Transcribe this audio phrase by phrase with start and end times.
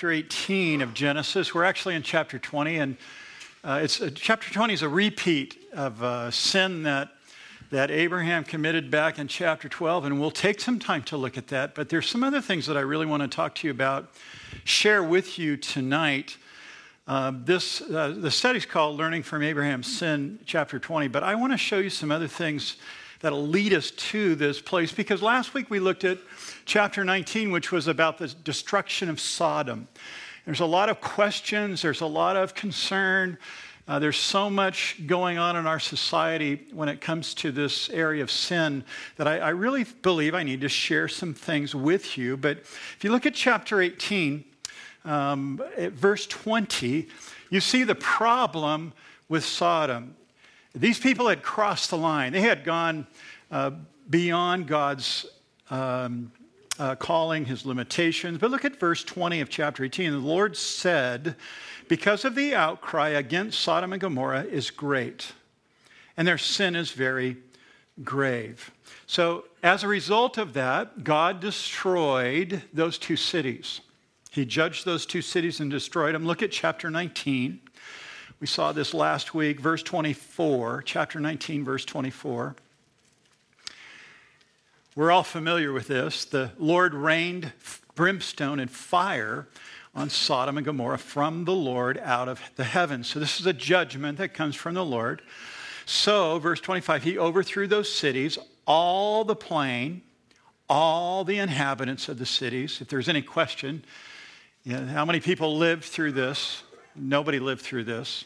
[0.00, 1.54] chapter 18 of Genesis.
[1.54, 2.96] We're actually in chapter 20, and
[3.62, 7.10] uh, it's uh, chapter 20 is a repeat of uh, sin that
[7.68, 11.48] that Abraham committed back in chapter 12, and we'll take some time to look at
[11.48, 11.74] that.
[11.74, 14.10] But there's some other things that I really want to talk to you about,
[14.64, 16.38] share with you tonight.
[17.06, 21.08] Uh, this uh, the study's called "Learning from Abraham's Sin," chapter 20.
[21.08, 22.78] But I want to show you some other things
[23.20, 26.18] that'll lead us to this place because last week we looked at
[26.64, 29.88] chapter 19, which was about the destruction of Sodom.
[30.46, 33.38] There's a lot of questions, there's a lot of concern.
[33.88, 38.22] Uh, there's so much going on in our society when it comes to this area
[38.22, 38.84] of sin
[39.16, 42.36] that I, I really believe I need to share some things with you.
[42.36, 44.44] But if you look at chapter 18,
[45.04, 47.08] um, verse 20,
[47.50, 48.92] you see the problem
[49.28, 50.14] with Sodom.
[50.74, 53.06] These people had crossed the line, they had gone
[53.50, 53.72] uh,
[54.08, 55.26] beyond God's
[55.70, 56.32] um,
[56.78, 58.38] uh, calling, his limitations.
[58.38, 60.12] But look at verse 20 of chapter 18.
[60.12, 61.36] The Lord said,
[61.88, 65.32] Because of the outcry against Sodom and Gomorrah is great,
[66.16, 67.36] and their sin is very
[68.02, 68.70] grave.
[69.06, 73.80] So, as a result of that, God destroyed those two cities.
[74.30, 76.24] He judged those two cities and destroyed them.
[76.24, 77.60] Look at chapter 19.
[78.40, 82.56] We saw this last week, verse 24, chapter 19, verse 24.
[84.96, 86.24] We're all familiar with this.
[86.24, 87.52] The Lord rained
[87.94, 89.46] brimstone and fire
[89.94, 93.08] on Sodom and Gomorrah from the Lord out of the heavens.
[93.08, 95.20] So, this is a judgment that comes from the Lord.
[95.84, 100.00] So, verse 25, he overthrew those cities, all the plain,
[100.66, 102.80] all the inhabitants of the cities.
[102.80, 103.84] If there's any question,
[104.64, 106.62] you know, how many people lived through this?
[106.96, 108.24] Nobody lived through this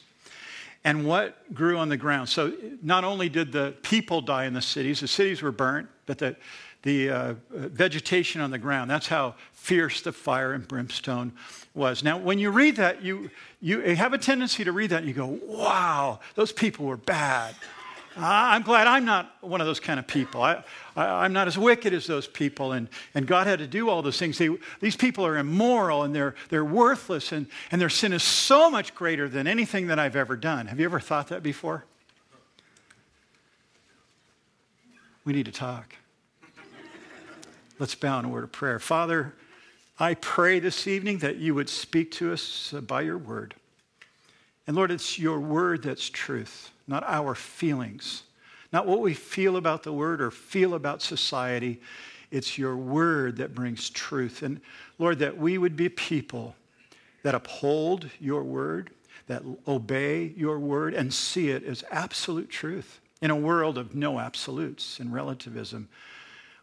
[0.84, 2.28] and what grew on the ground.
[2.28, 6.18] So not only did the people die in the cities, the cities were burnt, but
[6.18, 6.36] the,
[6.82, 11.32] the uh, vegetation on the ground, that's how fierce the fire and brimstone
[11.72, 12.04] was.
[12.04, 15.14] Now, when you read that, you, you have a tendency to read that and you
[15.14, 17.54] go, wow, those people were bad.
[18.16, 20.42] I'm glad I'm not one of those kind of people.
[20.42, 20.62] I,
[20.96, 22.72] I, am not as wicked as those people.
[22.72, 24.38] And, and God had to do all those things.
[24.38, 24.50] They,
[24.80, 28.94] these people are immoral and they're, they're worthless, and, and their sin is so much
[28.94, 30.66] greater than anything that I've ever done.
[30.66, 31.84] Have you ever thought that before?
[35.24, 35.96] We need to talk.
[37.78, 38.78] Let's bow in a word of prayer.
[38.78, 39.34] Father,
[39.98, 43.54] I pray this evening that you would speak to us by your word.
[44.66, 48.24] And Lord, it's your word that's truth not our feelings,
[48.74, 51.80] not what we feel about the word or feel about society.
[52.32, 54.42] It's your word that brings truth.
[54.42, 54.60] And
[54.98, 56.56] Lord, that we would be people
[57.22, 58.90] that uphold your word,
[59.28, 64.18] that obey your word, and see it as absolute truth in a world of no
[64.18, 65.88] absolutes and relativism.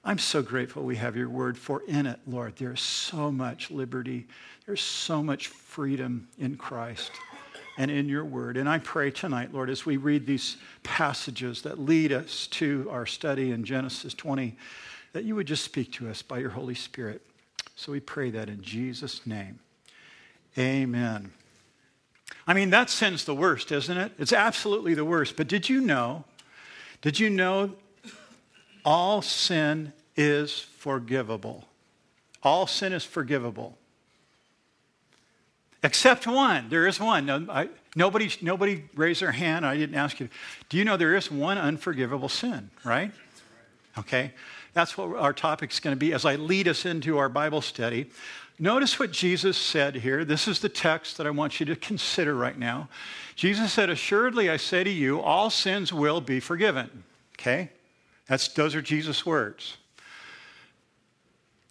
[0.04, 4.28] I'm so grateful we have your word, for in it, Lord, there's so much liberty,
[4.66, 7.12] there's so much freedom in Christ
[7.82, 8.58] and in your word.
[8.58, 13.08] And I pray tonight, Lord, as we read these passages that lead us to our
[13.08, 14.56] study in Genesis 20,
[15.14, 17.24] that you would just speak to us by your Holy Spirit.
[17.76, 19.58] So we pray that in Jesus' name.
[20.60, 21.32] Amen.
[22.46, 24.12] I mean, that sin's the worst, isn't it?
[24.20, 25.36] It's absolutely the worst.
[25.36, 26.24] But did you know?
[27.02, 27.72] Did you know
[28.86, 31.68] all sin is forgivable?
[32.44, 33.76] All sin is forgivable.
[35.84, 36.70] Except one.
[36.70, 37.26] There is one.
[37.26, 39.66] No, I, nobody, nobody raised their hand.
[39.66, 40.30] I didn't ask you.
[40.70, 43.12] Do you know there is one unforgivable sin, right?
[43.98, 44.32] Okay.
[44.74, 48.10] That's what our topic's going to be as I lead us into our Bible study.
[48.58, 50.24] Notice what Jesus said here.
[50.24, 52.90] This is the text that I want you to consider right now.
[53.36, 57.04] Jesus said, Assuredly, I say to you, all sins will be forgiven.
[57.40, 57.72] Okay?
[58.28, 59.78] That's, those are Jesus' words.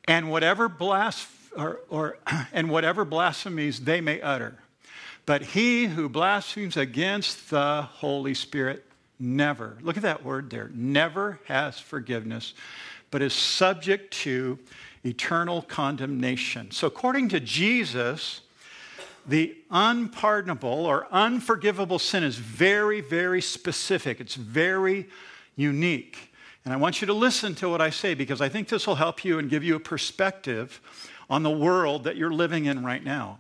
[0.09, 2.19] And whatever blasphemy, or, or,
[2.53, 4.59] and whatever blasphemies they may utter.
[5.27, 8.85] But he who blasphemes against the Holy Spirit
[9.19, 12.55] never, look at that word there, never has forgiveness,
[13.11, 14.59] but is subject to
[15.05, 16.71] eternal condemnation.
[16.71, 18.41] So, according to Jesus,
[19.27, 24.21] the unpardonable or unforgivable sin is very, very specific.
[24.21, 25.09] It's very
[25.57, 26.33] unique.
[26.65, 28.95] And I want you to listen to what I say because I think this will
[28.95, 30.81] help you and give you a perspective
[31.31, 33.39] on the world that you're living in right now,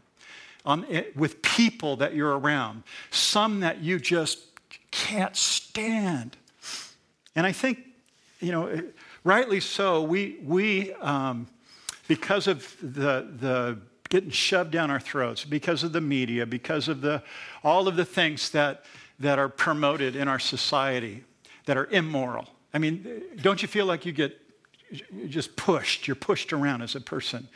[0.64, 4.38] on, eh, with people that you're around, some that you just
[4.92, 6.36] can't stand.
[7.34, 7.80] And I think,
[8.38, 8.82] you know, eh,
[9.24, 11.48] rightly so, we, we um,
[12.06, 13.78] because of the, the
[14.08, 17.22] getting shoved down our throats, because of the media, because of the,
[17.62, 18.84] all of the things that,
[19.18, 21.24] that are promoted in our society
[21.66, 22.48] that are immoral.
[22.72, 24.36] I mean, eh, don't you feel like you get
[25.28, 26.08] just pushed?
[26.08, 27.48] You're pushed around as a person.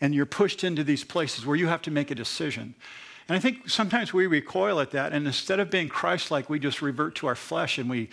[0.00, 2.74] And you're pushed into these places where you have to make a decision.
[3.28, 6.58] And I think sometimes we recoil at that, and instead of being Christ like, we
[6.58, 8.10] just revert to our flesh and we,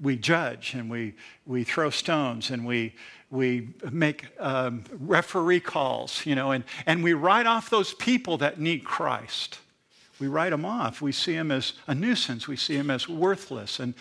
[0.00, 1.14] we judge and we,
[1.46, 2.94] we throw stones and we,
[3.30, 8.60] we make um, referee calls, you know, and, and we write off those people that
[8.60, 9.58] need Christ.
[10.20, 11.00] We write them off.
[11.00, 13.80] We see them as a nuisance, we see them as worthless.
[13.80, 13.94] And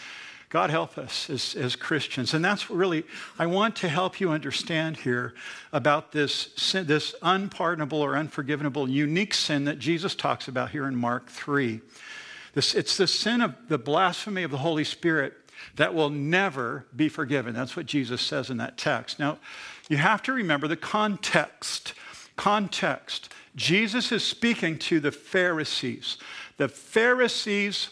[0.52, 2.34] God help us as, as Christians.
[2.34, 3.06] And that's really,
[3.40, 5.34] I want to help you understand here
[5.72, 10.96] about this, sin, this unpardonable or unforgivable, unique sin that Jesus talks about here in
[10.96, 11.80] Mark 3.
[12.54, 15.36] This, it's the sin of the blasphemy of the Holy Spirit
[15.78, 17.54] that will never be forgiven.
[17.54, 19.20] That's what Jesus says in that text.
[19.20, 19.40] Now,
[19.88, 21.94] you have to remember the context.
[22.36, 23.30] Context.
[23.56, 26.18] Jesus is speaking to the Pharisees.
[26.58, 27.92] The Pharisees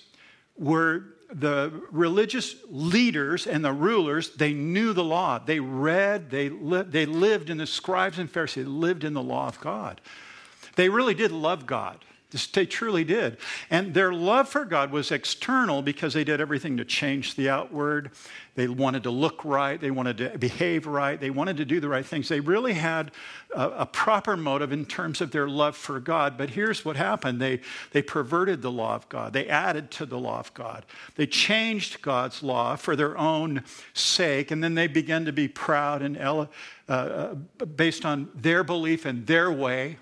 [0.57, 5.39] were the religious leaders and the rulers, they knew the law.
[5.39, 9.47] They read, they, li- they lived in the scribes and Pharisees, lived in the law
[9.47, 10.01] of God.
[10.75, 12.03] They really did love God.
[12.53, 13.37] They truly did.
[13.71, 18.11] And their love for God was external because they did everything to change the outward.
[18.53, 19.81] They wanted to look right.
[19.81, 21.19] They wanted to behave right.
[21.19, 22.29] They wanted to do the right things.
[22.29, 23.13] They really had
[23.55, 26.37] a, a proper motive in terms of their love for God.
[26.37, 27.61] But here's what happened they,
[27.93, 30.85] they perverted the law of God, they added to the law of God.
[31.15, 34.51] They changed God's law for their own sake.
[34.51, 36.45] And then they began to be proud and uh,
[36.87, 37.33] uh,
[37.65, 39.97] based on their belief and their way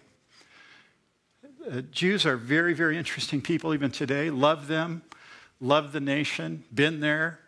[1.72, 4.30] uh, Jews are very, very interesting people even today.
[4.30, 5.02] Love them,
[5.60, 7.40] love the nation, been there.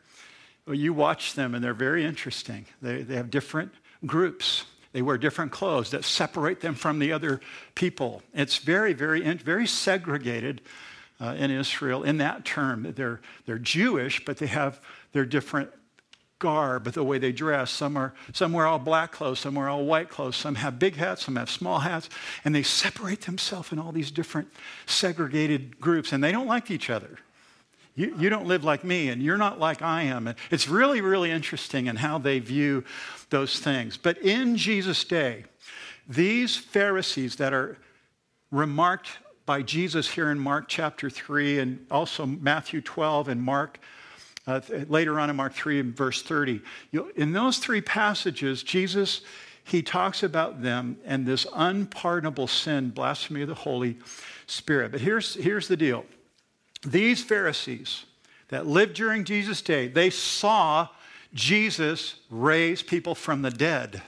[0.66, 2.66] Well, you watch them and they're very interesting.
[2.81, 3.74] They, they have different
[4.06, 4.66] groups.
[4.92, 7.42] They wear different clothes that separate them from the other
[7.75, 8.21] people.
[8.33, 10.62] It's very, very, very segregated
[11.21, 12.94] uh, in Israel in that term.
[12.95, 14.81] They're, they're Jewish, but they have
[15.12, 15.71] their different
[16.39, 17.69] garb, the way they dress.
[17.69, 20.95] Some, are, some wear all black clothes, some wear all white clothes, some have big
[20.95, 22.09] hats, some have small hats,
[22.44, 24.47] and they separate themselves in all these different
[24.86, 27.19] segregated groups, and they don't like each other.
[27.95, 30.27] You, you don't live like me, and you're not like I am.
[30.27, 32.85] And it's really, really interesting in how they view
[33.30, 33.97] those things.
[33.97, 35.44] But in Jesus' day,
[36.07, 37.77] these Pharisees that are
[38.51, 39.09] remarked
[39.45, 43.80] by Jesus here in Mark chapter 3 and also Matthew 12 and Mark
[44.49, 46.61] uh, later on in Mark 3 and verse 30.
[46.91, 49.21] You, in those three passages, Jesus,
[49.63, 53.97] he talks about them and this unpardonable sin, blasphemy of the Holy
[54.47, 54.91] Spirit.
[54.91, 56.05] But here's, here's the deal.
[56.85, 58.05] These Pharisees
[58.47, 60.87] that lived during Jesus' day, they saw
[61.33, 64.01] Jesus raise people from the dead.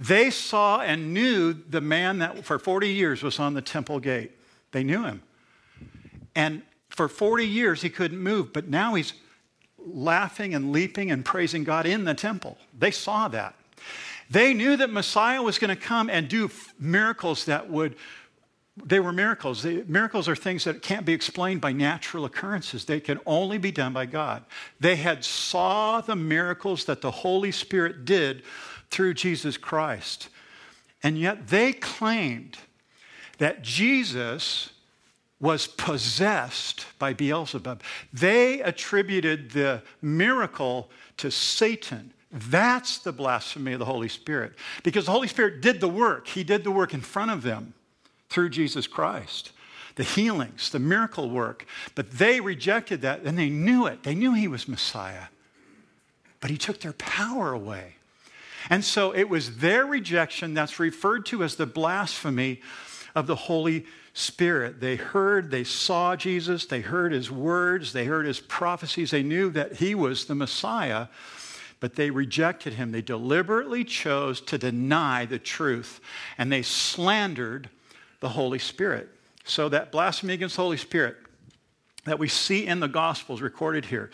[0.00, 4.32] They saw and knew the man that for 40 years was on the temple gate.
[4.72, 5.22] They knew him.
[6.34, 6.62] And
[6.94, 9.14] for 40 years, he couldn't move, but now he's
[9.78, 12.58] laughing and leaping and praising God in the temple.
[12.78, 13.54] They saw that.
[14.30, 17.96] They knew that Messiah was going to come and do miracles that would,
[18.76, 19.64] they were miracles.
[19.64, 22.84] Miracles are things that can't be explained by natural occurrences.
[22.84, 24.44] They can only be done by God.
[24.78, 28.42] They had saw the miracles that the Holy Spirit did
[28.90, 30.28] through Jesus Christ.
[31.02, 32.58] And yet they claimed
[33.38, 34.71] that Jesus
[35.42, 37.82] was possessed by Beelzebub.
[38.12, 42.12] They attributed the miracle to Satan.
[42.30, 44.52] That's the blasphemy of the Holy Spirit.
[44.84, 47.74] Because the Holy Spirit did the work, He did the work in front of them
[48.30, 49.50] through Jesus Christ.
[49.96, 51.66] The healings, the miracle work.
[51.96, 54.04] But they rejected that and they knew it.
[54.04, 55.24] They knew He was Messiah.
[56.40, 57.96] But He took their power away.
[58.70, 62.60] And so it was their rejection that's referred to as the blasphemy
[63.16, 64.80] of the Holy Spirit.
[64.80, 69.50] They heard, they saw Jesus, they heard his words, they heard his prophecies, they knew
[69.50, 71.08] that he was the Messiah,
[71.80, 72.92] but they rejected him.
[72.92, 76.00] They deliberately chose to deny the truth,
[76.36, 77.70] and they slandered
[78.20, 79.08] the Holy Spirit.
[79.44, 81.16] So that blasphemy against the Holy Spirit
[82.04, 84.10] that we see in the Gospels recorded here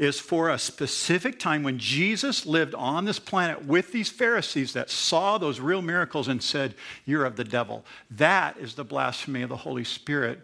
[0.00, 4.88] is for a specific time when Jesus lived on this planet with these Pharisees that
[4.88, 7.84] saw those real miracles and said, You're of the devil.
[8.10, 10.40] That is the blasphemy of the Holy Spirit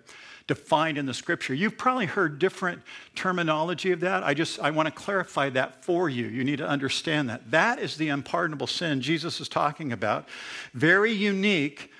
[0.47, 1.55] defined in the scripture.
[1.55, 2.83] You've probably heard different
[3.15, 4.23] terminology of that.
[4.23, 6.27] I just I want to clarify that for you.
[6.27, 7.51] You need to understand that.
[7.51, 10.29] That is the unpardonable sin Jesus is talking about.
[10.75, 11.91] Very unique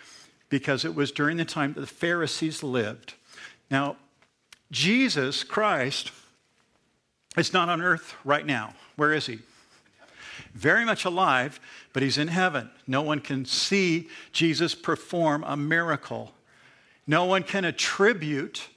[0.51, 3.15] because it was during the time that the Pharisees lived.
[3.71, 3.97] Now,
[4.71, 6.13] Jesus Christ
[7.37, 8.75] is not on earth right now.
[8.97, 9.41] Where is he?
[10.55, 11.61] Very much alive,
[11.93, 12.71] but he's in heaven.
[12.87, 16.33] No one can see Jesus perform a miracle.
[17.07, 18.69] No one can attribute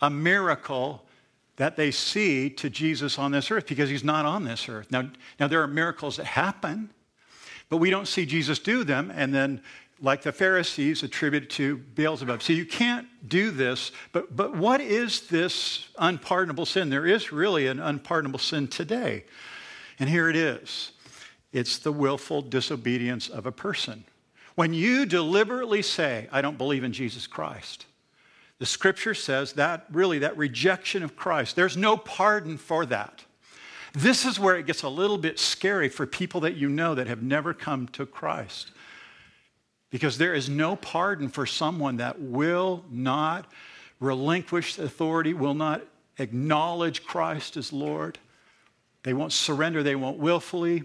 [0.00, 1.04] a miracle
[1.56, 4.90] that they see to Jesus on this earth because he's not on this earth.
[4.90, 6.90] Now, now there are miracles that happen,
[7.68, 9.62] but we don't see Jesus do them, and then
[10.00, 12.42] like the Pharisees attributed to Beelzebub.
[12.42, 16.88] So you can't do this, but, but what is this unpardonable sin?
[16.88, 19.24] There is really an unpardonable sin today.
[19.98, 20.92] And here it is
[21.52, 24.04] it's the willful disobedience of a person.
[24.54, 27.86] When you deliberately say, I don't believe in Jesus Christ,
[28.58, 33.24] the scripture says that really, that rejection of Christ, there's no pardon for that.
[33.92, 37.08] This is where it gets a little bit scary for people that you know that
[37.08, 38.70] have never come to Christ.
[39.90, 43.46] Because there is no pardon for someone that will not
[43.98, 45.82] relinquish authority, will not
[46.18, 48.18] acknowledge Christ as Lord.
[49.02, 50.84] They won't surrender, they won't willfully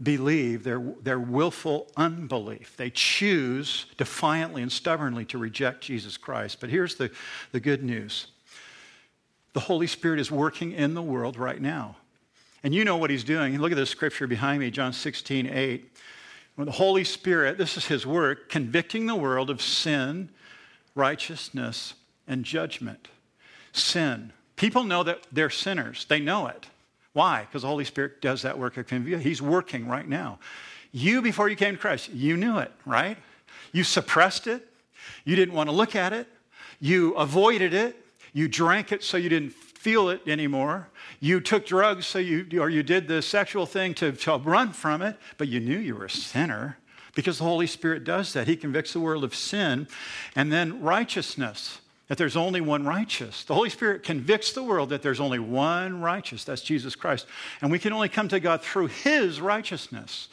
[0.00, 2.76] believe their, their willful unbelief.
[2.76, 6.60] They choose defiantly and stubbornly to reject Jesus Christ.
[6.60, 7.10] But here's the,
[7.52, 8.28] the good news
[9.54, 11.96] the Holy Spirit is working in the world right now.
[12.62, 13.58] And you know what he's doing.
[13.58, 15.96] Look at the scripture behind me, John 16, 8.
[16.58, 20.28] When the Holy Spirit, this is his work, convicting the world of sin,
[20.96, 21.94] righteousness,
[22.26, 23.06] and judgment.
[23.72, 24.32] Sin.
[24.56, 26.66] People know that they're sinners, they know it.
[27.12, 27.42] Why?
[27.42, 29.20] Because the Holy Spirit does that work of conviction.
[29.20, 30.40] He's working right now.
[30.90, 33.18] You, before you came to Christ, you knew it, right?
[33.70, 34.66] You suppressed it.
[35.24, 36.26] You didn't want to look at it.
[36.80, 38.04] You avoided it.
[38.32, 39.50] You drank it so you didn't
[39.88, 40.86] feel it anymore.
[41.18, 45.00] You took drugs so you, or you did the sexual thing to, to run from
[45.00, 46.76] it, but you knew you were a sinner
[47.14, 48.46] because the Holy Spirit does that.
[48.46, 49.88] He convicts the world of sin
[50.36, 53.44] and then righteousness, that there's only one righteous.
[53.44, 57.26] The Holy Spirit convicts the world that there's only one righteous, that's Jesus Christ.
[57.62, 60.28] And we can only come to God through His righteousness.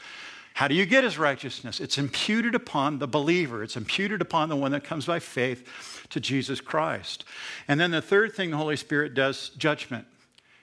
[0.56, 1.82] How do you get his righteousness?
[1.82, 6.22] It's imputed upon the believer, it's imputed upon the one that comes by faith to
[6.22, 7.26] Jesus Christ.
[7.68, 10.08] And then the third thing the Holy Spirit does judgment.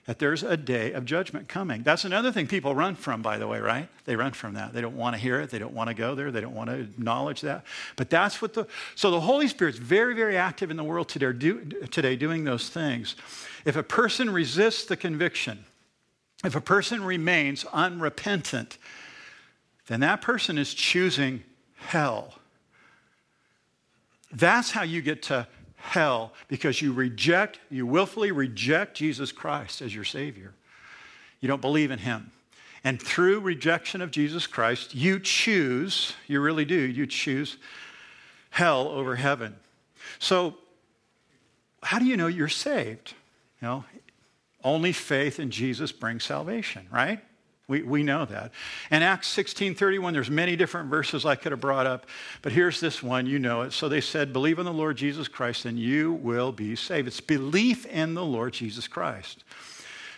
[0.06, 1.82] That there's a day of judgment coming.
[1.82, 3.86] That's another thing people run from, by the way, right?
[4.06, 4.72] They run from that.
[4.72, 5.50] They don't want to hear it.
[5.50, 6.30] They don't want to go there.
[6.30, 7.64] They don't want to acknowledge that.
[7.96, 8.66] But that's what the.
[8.94, 12.70] So the Holy Spirit's very, very active in the world today, do, today doing those
[12.70, 13.14] things.
[13.66, 15.66] If a person resists the conviction,
[16.44, 18.78] if a person remains unrepentant,
[19.86, 21.42] then that person is choosing
[21.76, 22.34] hell.
[24.32, 25.46] That's how you get to
[25.76, 30.54] hell because you reject, you willfully reject Jesus Christ as your Savior.
[31.40, 32.30] You don't believe in Him.
[32.84, 37.56] And through rejection of Jesus Christ, you choose, you really do, you choose
[38.50, 39.56] hell over heaven.
[40.18, 40.56] So,
[41.82, 43.14] how do you know you're saved?
[43.60, 43.84] You know,
[44.62, 47.20] only faith in Jesus brings salvation, right?
[47.68, 48.52] We, we know that.
[48.90, 52.06] And Acts 16:31, there's many different verses I could have brought up,
[52.42, 53.72] but here's this one, you know it.
[53.72, 57.06] So they said, believe in the Lord Jesus Christ, and you will be saved.
[57.06, 59.44] It's belief in the Lord Jesus Christ.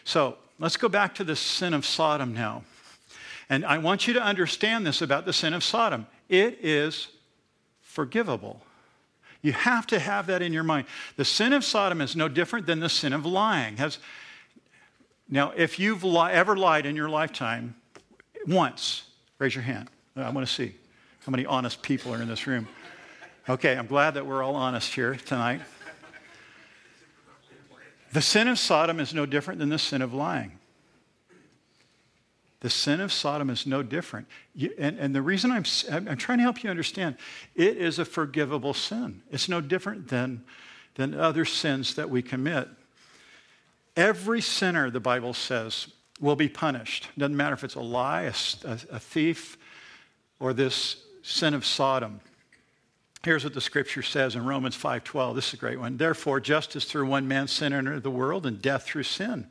[0.04, 2.64] So let's go back to the sin of Sodom now.
[3.50, 6.06] And I want you to understand this about the sin of Sodom.
[6.28, 7.08] It is
[7.82, 8.62] forgivable.
[9.42, 10.86] You have to have that in your mind.
[11.16, 13.76] The sin of Sodom is no different than the sin of lying.
[13.76, 13.98] Has,
[15.28, 17.75] now, if you've li- ever lied in your lifetime
[18.47, 19.04] once,
[19.38, 19.88] raise your hand.
[20.16, 20.75] Uh, I want to see
[21.25, 22.69] how many honest people are in this room.
[23.49, 25.61] Okay, I'm glad that we're all honest here tonight.
[28.12, 30.52] The sin of Sodom is no different than the sin of lying.
[32.61, 34.28] The sin of Sodom is no different.
[34.78, 37.16] And, and, the reason I'm, I'm trying to help you understand,
[37.54, 39.21] it is a forgivable sin.
[39.31, 40.45] It's no different than,
[40.95, 42.69] than other sins that we commit.
[43.96, 45.88] Every sinner, the Bible says,
[46.20, 47.08] will be punished.
[47.16, 48.34] Doesn't matter if it's a lie, a,
[48.64, 49.56] a, thief,
[50.40, 52.20] or this sin of Sodom.
[53.24, 55.34] Here's what the scripture says in Romans 5:12.
[55.34, 55.96] This is a great one.
[55.96, 59.46] Therefore, just as through one man sin entered the world, and death through sin,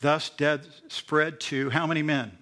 [0.00, 2.36] thus death spread to how many men?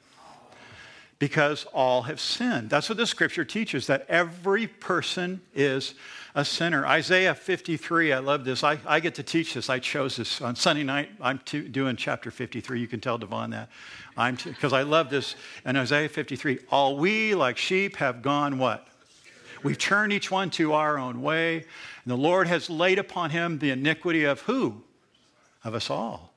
[1.19, 2.71] Because all have sinned.
[2.71, 5.95] That's what the scripture teaches, that every person is
[6.35, 6.87] a sinner.
[6.87, 8.63] Isaiah 53, I love this.
[8.63, 9.71] I, I get to teach this.
[9.71, 11.11] I chose this on Sunday night.
[11.21, 12.81] I'm to, doing chapter 53.
[12.81, 13.69] You can tell Devon that.
[14.17, 15.37] I'm Because I love this.
[15.65, 18.87] And Isaiah 53, all we like sheep have gone what?
[19.63, 21.57] We've turned each one to our own way.
[21.57, 21.65] And
[22.07, 24.83] the Lord has laid upon him the iniquity of who?
[25.65, 26.33] Of us all.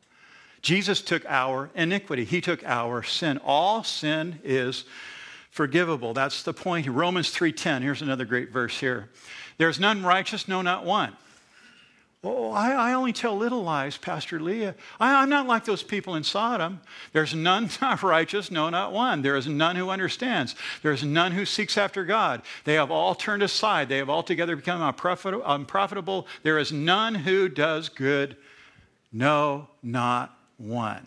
[0.62, 2.24] Jesus took our iniquity.
[2.24, 3.40] He took our sin.
[3.44, 4.86] All sin is
[5.50, 6.14] forgivable.
[6.14, 6.88] That's the point.
[6.88, 7.82] Romans 3:10.
[7.82, 9.10] Here's another great verse here.
[9.62, 11.16] There's none righteous, no, not one.
[12.24, 14.74] Oh, I, I, only tell little lies, Pastor Leah.
[15.00, 16.82] I, am not like those people in Sodom.
[17.14, 19.22] There's none not righteous, no, not one.
[19.22, 20.56] There is none who understands.
[20.82, 22.42] There is none who seeks after God.
[22.64, 23.88] They have all turned aside.
[23.88, 26.26] They have altogether become unprofitable.
[26.42, 28.38] There is none who does good,
[29.14, 31.06] no, not one.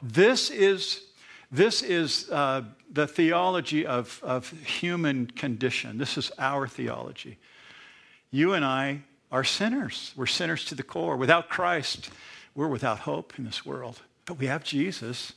[0.00, 1.02] This is
[1.52, 5.98] This is uh, the theology of, of human condition.
[5.98, 7.36] This is our theology.
[8.30, 10.12] You and I are sinners.
[10.16, 11.16] We're sinners to the core.
[11.16, 12.10] Without Christ,
[12.54, 14.00] we're without hope in this world.
[14.26, 15.32] But we have Jesus,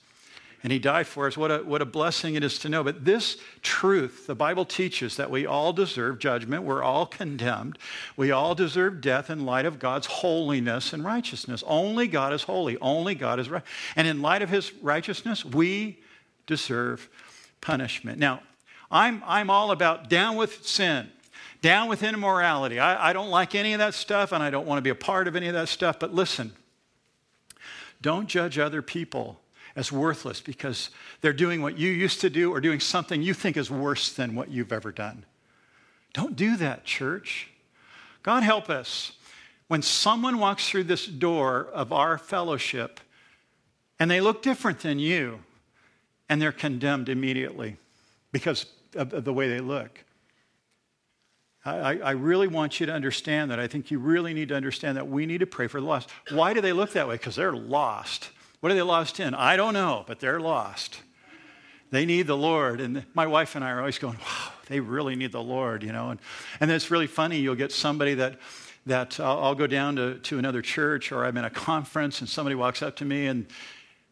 [0.61, 1.35] and He died for us.
[1.35, 2.83] What a, what a blessing it is to know.
[2.83, 6.63] But this truth, the Bible teaches that we all deserve judgment.
[6.63, 7.77] We're all condemned.
[8.15, 11.63] We all deserve death in light of God's holiness and righteousness.
[11.65, 12.77] Only God is holy.
[12.77, 13.63] Only God is right.
[13.95, 15.99] And in light of His righteousness, we
[16.45, 17.09] deserve
[17.61, 18.19] punishment.
[18.19, 18.41] Now,
[18.91, 21.09] I'm, I'm all about down with sin,
[21.63, 22.77] down with immorality.
[22.77, 24.95] I, I don't like any of that stuff, and I don't want to be a
[24.95, 25.97] part of any of that stuff.
[25.97, 26.51] But listen,
[28.01, 29.39] don't judge other people
[29.75, 30.91] as worthless because
[31.21, 34.35] they're doing what you used to do or doing something you think is worse than
[34.35, 35.25] what you've ever done.
[36.13, 37.49] Don't do that, church.
[38.21, 39.13] God help us.
[39.69, 42.99] When someone walks through this door of our fellowship
[43.99, 45.39] and they look different than you,
[46.27, 47.77] and they're condemned immediately
[48.31, 48.65] because
[48.95, 50.03] of the way they look.
[51.65, 53.59] I, I, really want you to understand that.
[53.59, 56.09] I think you really need to understand that we need to pray for the lost.
[56.29, 57.15] Why do they look that way?
[57.15, 58.31] Because they're lost.
[58.59, 59.33] What are they lost in?
[59.33, 61.01] I don't know, but they're lost.
[61.91, 62.81] They need the Lord.
[62.81, 65.93] And my wife and I are always going, wow, they really need the Lord, you
[65.93, 66.09] know.
[66.09, 66.19] And,
[66.59, 67.39] and it's really funny.
[67.39, 68.39] You'll get somebody that,
[68.85, 72.29] that I'll, I'll go down to, to another church or I'm in a conference and
[72.29, 73.45] somebody walks up to me and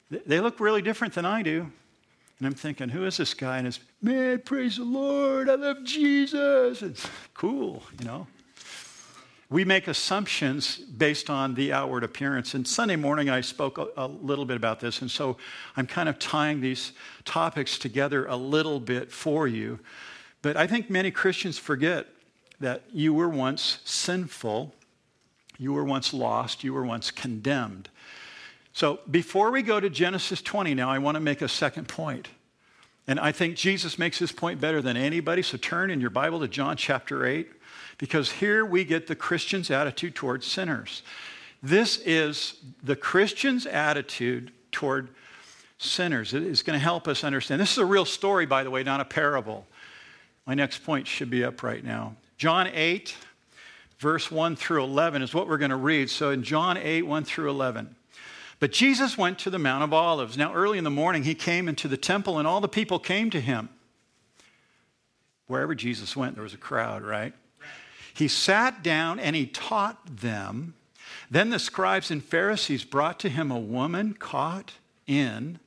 [0.09, 1.71] they look really different than I do.
[2.41, 3.59] And I'm thinking, who is this guy?
[3.59, 5.47] And it's, man, praise the Lord.
[5.47, 6.81] I love Jesus.
[6.81, 8.25] It's cool, you know.
[9.51, 12.55] We make assumptions based on the outward appearance.
[12.55, 15.01] And Sunday morning, I spoke a, a, little bit about this.
[15.03, 15.37] And so
[15.77, 16.93] I'm kind of tying these
[17.25, 19.79] topics together a little bit for you.
[20.41, 22.07] But I think many Christians forget
[22.59, 24.73] that you were once sinful,
[25.59, 27.89] you were once lost, you were once condemned.
[28.73, 32.29] So before we go to Genesis 20 now, I want to make a second point.
[33.07, 35.41] And I think Jesus makes this point better than anybody.
[35.41, 37.49] So turn in your Bible to John chapter 8,
[37.97, 41.03] because here we get the Christian's attitude towards sinners.
[41.63, 45.09] This is the Christian's attitude toward
[45.77, 46.33] sinners.
[46.33, 47.59] It is going to help us understand.
[47.59, 49.65] This is a real story, by the way, not a parable.
[50.45, 52.15] My next point should be up right now.
[52.37, 53.15] John 8,
[53.99, 56.09] verse 1 through 11 is what we're going to read.
[56.09, 57.95] So in John 8, 1 through 11.
[58.61, 60.37] But Jesus went to the Mount of Olives.
[60.37, 63.31] Now, early in the morning, he came into the temple, and all the people came
[63.31, 63.69] to him.
[65.47, 67.33] Wherever Jesus went, there was a crowd, right?
[68.13, 70.75] He sat down and he taught them.
[71.31, 74.73] Then the scribes and Pharisees brought to him a woman caught
[75.07, 75.57] in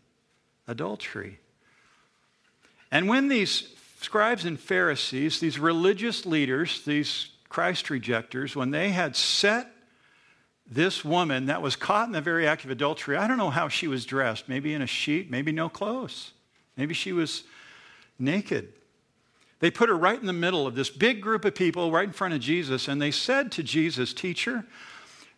[0.69, 1.41] adultery.
[2.93, 9.17] And when these scribes and Pharisees, these religious leaders, these Christ rejectors, when they had
[9.17, 9.74] set
[10.67, 13.69] this woman that was caught in the very act of adultery, I don't know how
[13.69, 14.49] she was dressed.
[14.49, 16.33] Maybe in a sheet, maybe no clothes.
[16.77, 17.45] Maybe she was
[18.19, 18.73] naked.
[19.61, 22.13] They put her right in the middle of this big group of people, right in
[22.13, 24.65] front of Jesus, and they said to Jesus, Teacher,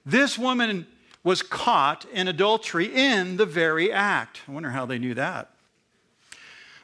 [0.05, 0.87] this woman
[1.23, 4.43] was caught in adultery in the very act.
[4.49, 5.51] I wonder how they knew that.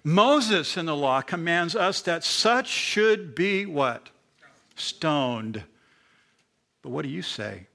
[0.04, 4.10] Moses in the law commands us that such should be what?
[4.74, 5.62] Stoned.
[6.82, 7.68] But what do you say?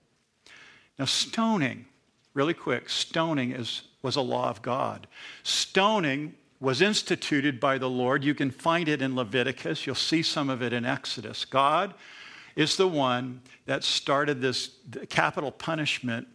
[0.99, 1.85] Now, stoning,
[2.33, 5.07] really quick, stoning is, was a law of God.
[5.43, 8.23] Stoning was instituted by the Lord.
[8.23, 11.45] You can find it in Leviticus, you'll see some of it in Exodus.
[11.45, 11.93] God
[12.55, 14.71] is the one that started this
[15.09, 16.27] capital punishment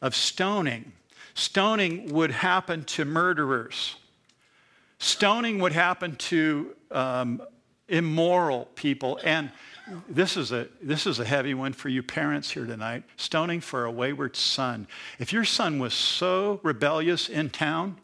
[0.00, 0.92] of stoning.
[1.34, 3.96] Stoning would happen to murderers.
[4.98, 7.42] Stoning would happen to um,
[7.88, 9.18] immoral people.
[9.24, 9.50] And
[10.08, 13.04] this is a this is a heavy one for you parents here tonight.
[13.16, 14.86] Stoning for a wayward son.
[15.18, 17.98] If your son was so rebellious in town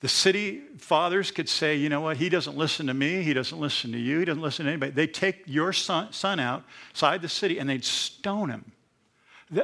[0.00, 2.16] the city fathers could say you know what?
[2.16, 3.22] He doesn't listen to me.
[3.22, 4.20] He doesn't listen to you.
[4.20, 4.92] He doesn't listen to anybody.
[4.92, 8.72] They'd take your son, son outside the city and they'd stone him.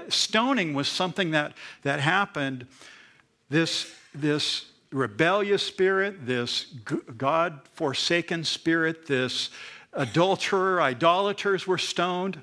[0.08, 2.66] Stoning was something that that happened.
[3.48, 6.66] This this rebellious spirit this
[7.16, 9.50] god forsaken spirit this
[9.96, 12.40] adulterer, idolaters were stoned.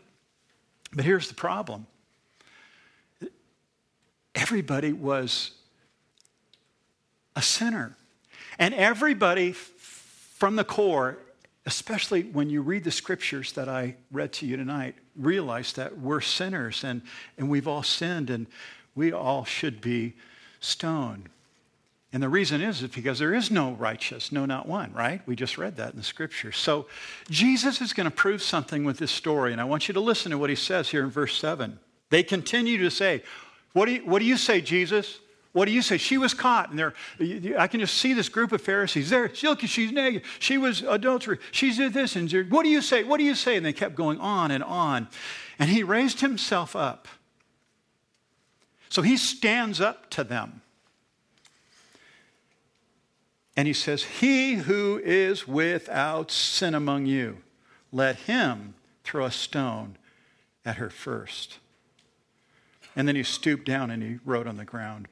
[0.94, 1.88] But here's the problem
[4.36, 5.52] everybody was
[7.36, 7.96] a sinner.
[8.60, 11.18] And everybody from the core,
[11.66, 16.22] especially when you read the scriptures that I read to you tonight, realize that we're
[16.22, 17.02] sinners and,
[17.38, 18.48] and we've all sinned and
[18.96, 20.14] we all should be
[20.60, 21.30] stoned.
[22.14, 25.22] And the reason is, is because there is no righteous, no, not one, right?
[25.26, 26.52] We just read that in the scripture.
[26.52, 26.86] So
[27.28, 30.32] Jesus is going to prove something with this story, and I want you to listen
[30.32, 31.80] to what he says here in verse 7.
[32.12, 33.24] They continue to say,
[33.74, 35.20] What do you, what do you say, Jesus?
[35.54, 35.98] What do you say?
[35.98, 36.94] She was caught, and there.
[37.58, 39.32] I can just see this group of Pharisees there.
[39.44, 40.24] Look, she's naked.
[40.40, 41.38] She was adultery.
[41.52, 43.04] She did this, and what do you say?
[43.04, 43.56] What do you say?
[43.56, 45.08] And they kept going on and on,
[45.60, 47.08] and he raised himself up.
[48.90, 50.63] So he stands up to them.
[53.56, 57.38] And he says, He who is without sin among you,
[57.92, 59.98] let him throw a stone
[60.66, 61.60] at her first.
[62.96, 65.08] And then he stooped down and he wrote on the ground.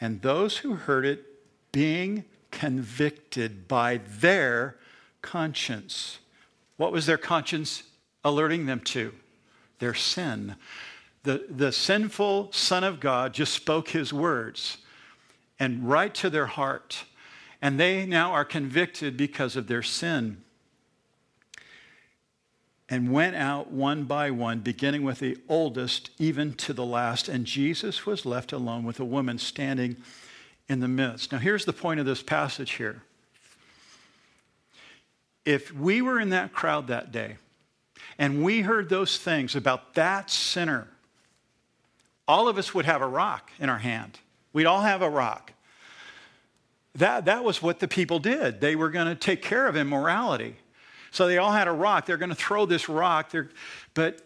[0.00, 1.24] And those who heard it,
[1.72, 4.76] being convicted by their
[5.22, 6.18] conscience.
[6.76, 7.82] What was their conscience
[8.24, 9.12] alerting them to?
[9.78, 10.56] Their sin.
[11.24, 14.78] The, the sinful Son of God just spoke his words
[15.58, 17.04] and right to their heart.
[17.60, 20.42] And they now are convicted because of their sin.
[22.88, 27.28] And went out one by one, beginning with the oldest, even to the last.
[27.28, 29.96] And Jesus was left alone with a woman standing
[30.68, 31.32] in the midst.
[31.32, 33.02] Now, here's the point of this passage here.
[35.44, 37.36] If we were in that crowd that day
[38.18, 40.88] and we heard those things about that sinner,
[42.26, 44.18] all of us would have a rock in our hand.
[44.52, 45.52] We'd all have a rock.
[46.94, 48.60] That, that was what the people did.
[48.60, 50.56] They were going to take care of immorality.
[51.10, 52.06] So they all had a rock.
[52.06, 53.30] They're going to throw this rock.
[53.30, 53.50] They're,
[53.94, 54.22] but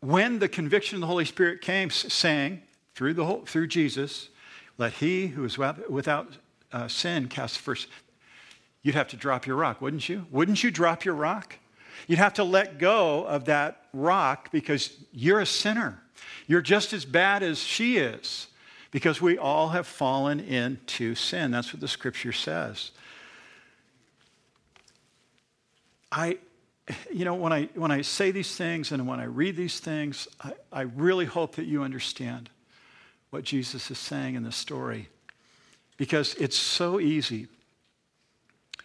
[0.00, 2.62] when the conviction of the Holy Spirit came, saying
[2.94, 4.28] through, the whole, through Jesus,
[4.76, 6.28] let he who is without
[6.72, 7.88] uh, sin cast first,
[8.82, 10.26] you'd have to drop your rock, wouldn't you?
[10.30, 11.58] Wouldn't you drop your rock?
[12.06, 16.02] You'd have to let go of that rock because you're a sinner.
[16.46, 18.48] You're just as bad as she is
[18.94, 21.50] because we all have fallen into sin.
[21.50, 22.92] That's what the scripture says.
[26.12, 26.38] I,
[27.12, 30.28] you know, when I, when I say these things and when I read these things,
[30.40, 32.50] I, I really hope that you understand
[33.30, 35.08] what Jesus is saying in this story
[35.96, 37.48] because it's so easy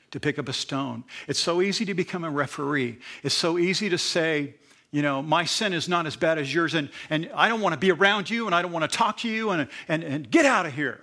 [0.09, 1.03] to pick up a stone.
[1.27, 2.97] It's so easy to become a referee.
[3.21, 4.55] It's so easy to say,
[4.91, 7.73] you know, my sin is not as bad as yours, and, and I don't want
[7.73, 10.29] to be around you, and I don't want to talk to you, and, and, and
[10.29, 10.99] get out of here.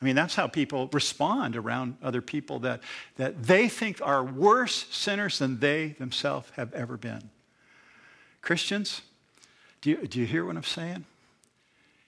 [0.00, 2.80] I mean, that's how people respond around other people that,
[3.16, 7.30] that they think are worse sinners than they themselves have ever been.
[8.42, 9.00] Christians,
[9.80, 11.04] do you, do you hear what I'm saying?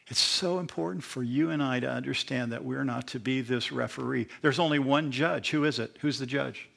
[0.09, 3.73] It's so important for you and I to understand that we're not to be this
[3.73, 4.29] referee.
[4.41, 5.51] There's only one judge.
[5.51, 5.97] Who is it?
[6.01, 6.69] Who's the judge?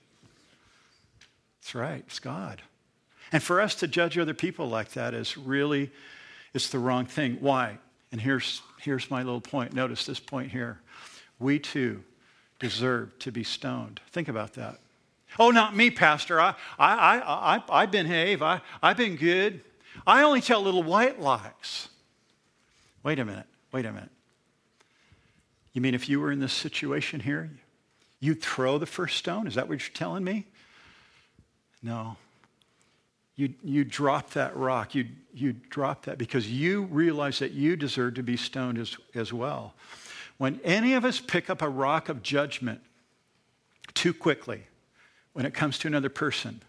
[1.62, 2.62] That's right, it's God.
[3.31, 5.91] And for us to judge other people like that is really,
[6.53, 7.37] it's the wrong thing.
[7.39, 7.77] Why?
[8.11, 9.73] And here's, here's my little point.
[9.73, 10.79] Notice this point here.
[11.39, 12.03] We too
[12.59, 14.01] deserve to be stoned.
[14.11, 14.79] Think about that.
[15.37, 16.41] Oh, not me, Pastor.
[16.41, 18.41] I, I, I, I, I behave.
[18.41, 19.61] I, I've been good.
[20.07, 21.89] I only tell little white lies.
[23.03, 23.45] Wait a minute.
[23.71, 24.09] Wait a minute.
[25.73, 27.51] You mean if you were in this situation here,
[28.19, 29.45] you'd throw the first stone?
[29.45, 30.47] Is that what you're telling me?
[31.83, 32.17] No
[33.39, 34.93] you, you drop that rock.
[34.93, 39.32] You, you drop that because you realize that you deserve to be stoned as, as
[39.32, 39.73] well.
[40.38, 42.82] When any of us pick up a rock of judgment
[43.93, 44.63] too quickly
[45.32, 46.62] when it comes to another person,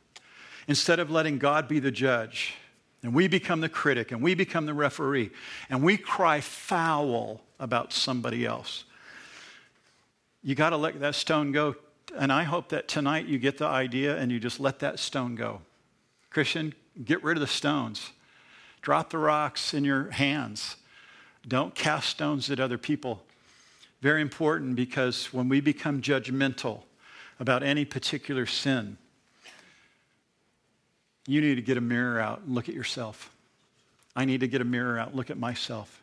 [0.69, 2.55] instead of letting God be the judge,
[3.03, 5.31] and we become the critic and we become the referee,
[5.71, 8.85] and we cry foul about somebody else,
[10.45, 11.75] you got to let that stone go.
[12.17, 15.35] And I hope that tonight you get the idea and you just let that stone
[15.35, 15.63] go.
[16.31, 18.11] Christian, get rid of the stones.
[18.83, 20.77] Drop the rocks in your hands.
[21.47, 23.23] Don't cast stones at other people.
[24.01, 26.83] Very important because when we become judgmental
[27.39, 28.97] about any particular sin,
[31.27, 33.31] you need to get a mirror out and look at yourself.
[34.17, 36.03] I need to get a mirror out look at myself.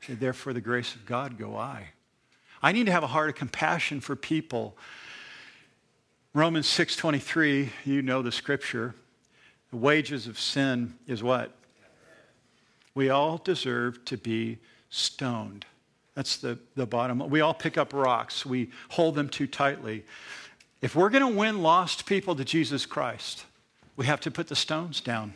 [0.00, 1.88] Say, therefore, the grace of God go I.
[2.62, 4.76] I need to have a heart of compassion for people.
[6.32, 8.94] Romans 6:23, you know the scripture.
[9.74, 11.50] The wages of sin is what?
[12.94, 14.58] We all deserve to be
[14.88, 15.66] stoned.
[16.14, 17.18] That's the, the bottom.
[17.28, 20.04] We all pick up rocks, we hold them too tightly.
[20.80, 23.46] If we're going to win lost people to Jesus Christ,
[23.96, 25.34] we have to put the stones down.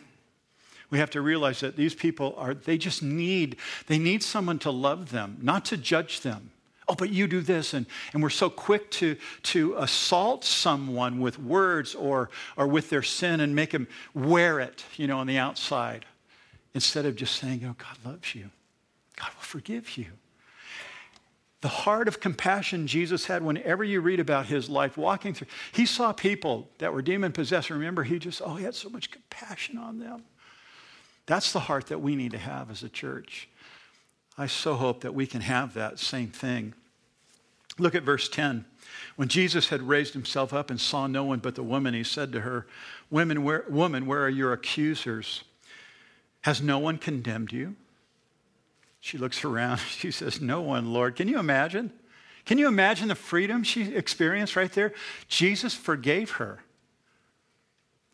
[0.88, 3.57] We have to realize that these people are, they just need,
[3.88, 6.53] they need someone to love them, not to judge them
[6.88, 7.74] oh, but you do this.
[7.74, 13.03] And, and we're so quick to, to assault someone with words or, or with their
[13.03, 16.07] sin and make them wear it, you know, on the outside.
[16.74, 18.51] Instead of just saying, oh, God loves you.
[19.16, 20.07] God will forgive you.
[21.61, 25.87] The heart of compassion Jesus had whenever you read about his life walking through, he
[25.87, 27.70] saw people that were demon possessed.
[27.70, 30.22] Remember, he just, oh, he had so much compassion on them.
[31.27, 33.48] That's the heart that we need to have as a church.
[34.38, 36.74] I so hope that we can have that same thing.
[37.77, 38.64] Look at verse 10.
[39.16, 42.33] When Jesus had raised himself up and saw no one but the woman, he said
[42.33, 42.66] to her,
[43.11, 45.42] Women, where, Woman, where are your accusers?
[46.42, 47.74] Has no one condemned you?
[49.01, 49.81] She looks around.
[49.88, 51.16] She says, No one, Lord.
[51.16, 51.92] Can you imagine?
[52.44, 54.94] Can you imagine the freedom she experienced right there?
[55.29, 56.61] Jesus forgave her.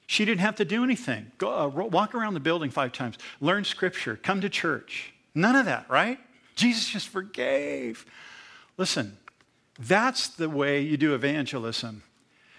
[0.06, 1.32] She didn't have to do anything.
[1.38, 5.13] Go, uh, walk around the building five times, learn scripture, come to church.
[5.34, 6.18] None of that, right?
[6.54, 8.06] Jesus just forgave.
[8.76, 9.16] Listen,
[9.78, 12.02] that's the way you do evangelism.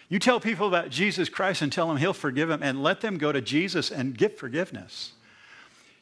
[0.09, 3.17] You tell people about Jesus Christ and tell them he'll forgive them and let them
[3.17, 5.13] go to Jesus and get forgiveness.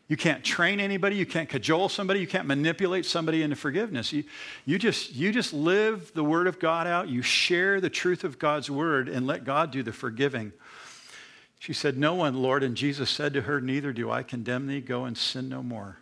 [0.09, 4.11] You can't train anybody, you can't cajole somebody, you can't manipulate somebody into forgiveness.
[4.11, 4.25] You,
[4.65, 8.37] you, just, you just live the word of God out, you share the truth of
[8.37, 10.51] God's word, and let God do the forgiving.
[11.57, 12.61] She said, No one, Lord.
[12.61, 14.81] And Jesus said to her, Neither do I condemn thee.
[14.81, 15.97] Go and sin no more.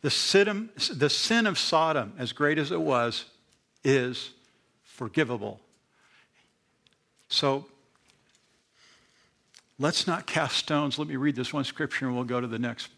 [0.00, 3.24] The sin, of Sodom, as great as it was,
[3.82, 4.30] is
[4.84, 5.60] forgivable.
[7.28, 7.66] So
[9.78, 10.98] let's not cast stones.
[10.98, 12.90] Let me read this one scripture and we'll go to the next.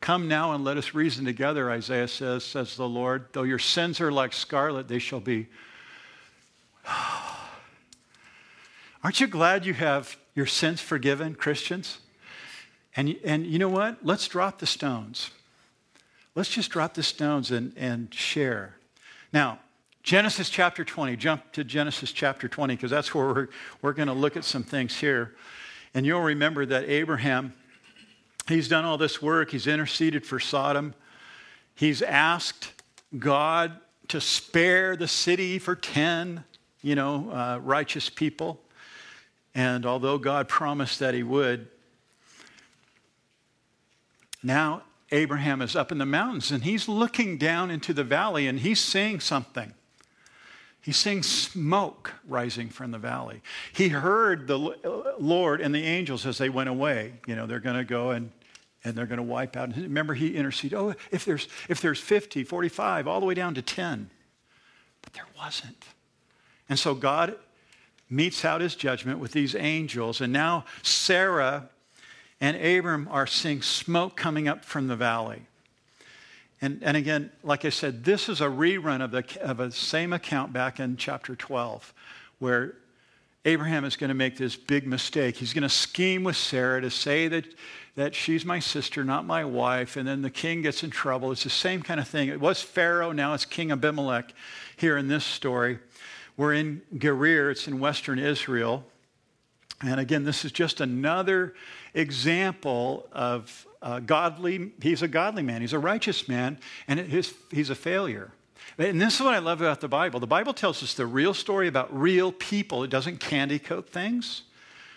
[0.00, 3.26] Come now and let us reason together, Isaiah says, says the Lord.
[3.32, 5.48] Though your sins are like scarlet, they shall be.
[9.02, 11.98] Aren't you glad you have your sins forgiven, Christians?
[12.96, 13.98] And, and you know what?
[14.04, 15.30] Let's drop the stones.
[16.34, 18.74] Let's just drop the stones and, and share.
[19.32, 19.60] Now,
[20.02, 23.48] Genesis chapter 20, jump to Genesis chapter 20, because that's where we're,
[23.82, 25.34] we're going to look at some things here.
[25.94, 27.54] And you'll remember that Abraham,
[28.48, 30.94] he's done all this work, he's interceded for Sodom,
[31.74, 32.72] he's asked
[33.16, 36.44] God to spare the city for 10,
[36.82, 38.60] you know, uh, righteous people.
[39.54, 41.68] And although God promised that he would,
[44.42, 48.60] now Abraham is up in the mountains and he's looking down into the valley and
[48.60, 49.74] he's seeing something.
[50.80, 53.40] He's seeing smoke rising from the valley.
[53.72, 57.14] He heard the uh, Lord and the angels as they went away.
[57.26, 58.30] You know, they're going to go and,
[58.84, 59.74] and they're going to wipe out.
[59.74, 63.62] Remember, he interceded, oh, if there's, if there's 50, 45, all the way down to
[63.62, 64.10] 10.
[65.00, 65.84] But there wasn't.
[66.68, 67.36] And so God
[68.10, 70.20] metes out his judgment with these angels.
[70.20, 71.70] And now Sarah
[72.40, 75.42] and Abram are seeing smoke coming up from the valley.
[76.60, 80.12] And, and again, like I said, this is a rerun of the of a same
[80.12, 81.92] account back in chapter 12,
[82.38, 82.74] where
[83.44, 85.36] Abraham is going to make this big mistake.
[85.36, 87.44] He's going to scheme with Sarah to say that,
[87.94, 91.30] that she's my sister, not my wife, and then the king gets in trouble.
[91.30, 92.28] It's the same kind of thing.
[92.30, 94.32] It was Pharaoh, now it's King Abimelech
[94.76, 95.78] here in this story.
[96.38, 98.86] We're in Gerar, it's in western Israel.
[99.84, 101.54] And again, this is just another
[101.92, 107.68] example of uh, godly, he's a godly man, he's a righteous man, and his, he's
[107.68, 108.32] a failure.
[108.78, 110.20] And this is what I love about the Bible.
[110.20, 114.42] The Bible tells us the real story about real people, it doesn't candy coat things.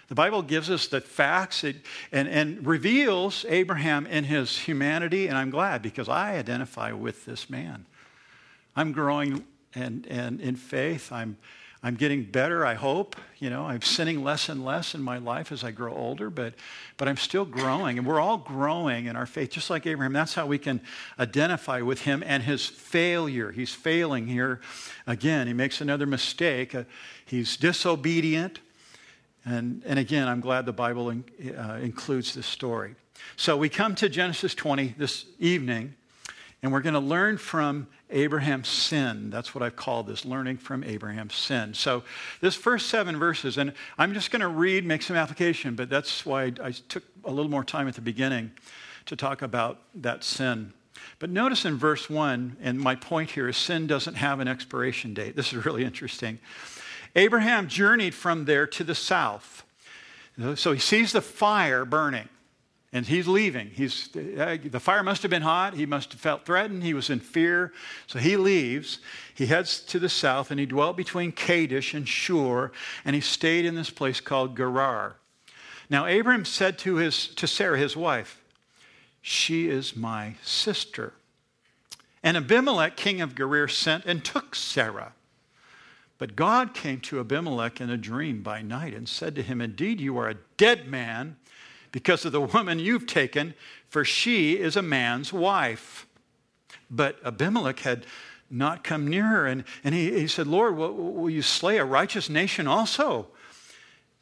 [0.08, 1.76] The Bible gives us the facts it,
[2.13, 7.50] and, and reveals Abraham in his humanity, and I'm glad because I identify with this
[7.50, 7.86] man.
[8.73, 9.43] I'm growing
[9.76, 11.12] and, and in faith.
[11.12, 11.36] I'm,
[11.84, 13.16] I'm getting better, I hope.
[13.38, 16.54] You know, I'm sinning less and less in my life as I grow older, but,
[16.98, 18.00] but I'm still growing.
[18.00, 20.12] And we're all growing in our faith, just like Abraham.
[20.12, 20.82] That's how we can
[21.20, 23.52] identify with him and his failure.
[23.52, 24.60] He's failing here
[25.06, 25.46] again.
[25.46, 26.74] He makes another mistake.
[26.74, 26.84] Uh,
[27.26, 28.60] he's disobedient.
[29.46, 31.24] And, and again, I'm glad the Bible in,
[31.56, 32.96] uh, includes this story.
[33.36, 35.94] So we come to Genesis 20 this evening,
[36.63, 39.30] and we're going to learn from Abraham's sin.
[39.30, 41.74] That's what I've called this, learning from Abraham's sin.
[41.74, 42.04] So,
[42.41, 46.26] this first seven verses, and I'm just going to read, make some application, but that's
[46.26, 48.52] why I took a little more time at the beginning
[49.06, 50.74] to talk about that sin.
[51.20, 55.13] But notice in verse one, and my point here is sin doesn't have an expiration
[55.13, 55.36] date.
[55.36, 56.39] This is really interesting.
[57.15, 59.63] Abraham journeyed from there to the south.
[60.56, 62.30] So he sees the fire burning.
[62.93, 63.69] And he's leaving.
[63.69, 65.73] He's, uh, the fire must have been hot.
[65.73, 66.84] He must have felt threatened.
[66.84, 67.73] He was in fear.
[68.08, 69.00] So he leaves.
[69.36, 72.71] He heads to the south and he dwelt between Kadesh and Shur.
[73.04, 75.17] And he stayed in this place called Gerar.
[75.89, 78.41] Now, Abram said to, his, to Sarah, his wife,
[79.21, 81.13] She is my sister.
[82.23, 85.13] And Abimelech, king of Gerar, sent and took Sarah.
[86.17, 90.02] But God came to Abimelech in a dream by night and said to him, Indeed,
[90.02, 91.38] you are a dead man
[91.91, 93.54] because of the woman you've taken,
[93.89, 96.08] for she is a man's wife.
[96.89, 98.06] But Abimelech had
[98.50, 101.86] not come near her, and, and he, he said, Lord, will, will you slay a
[101.86, 103.28] righteous nation also?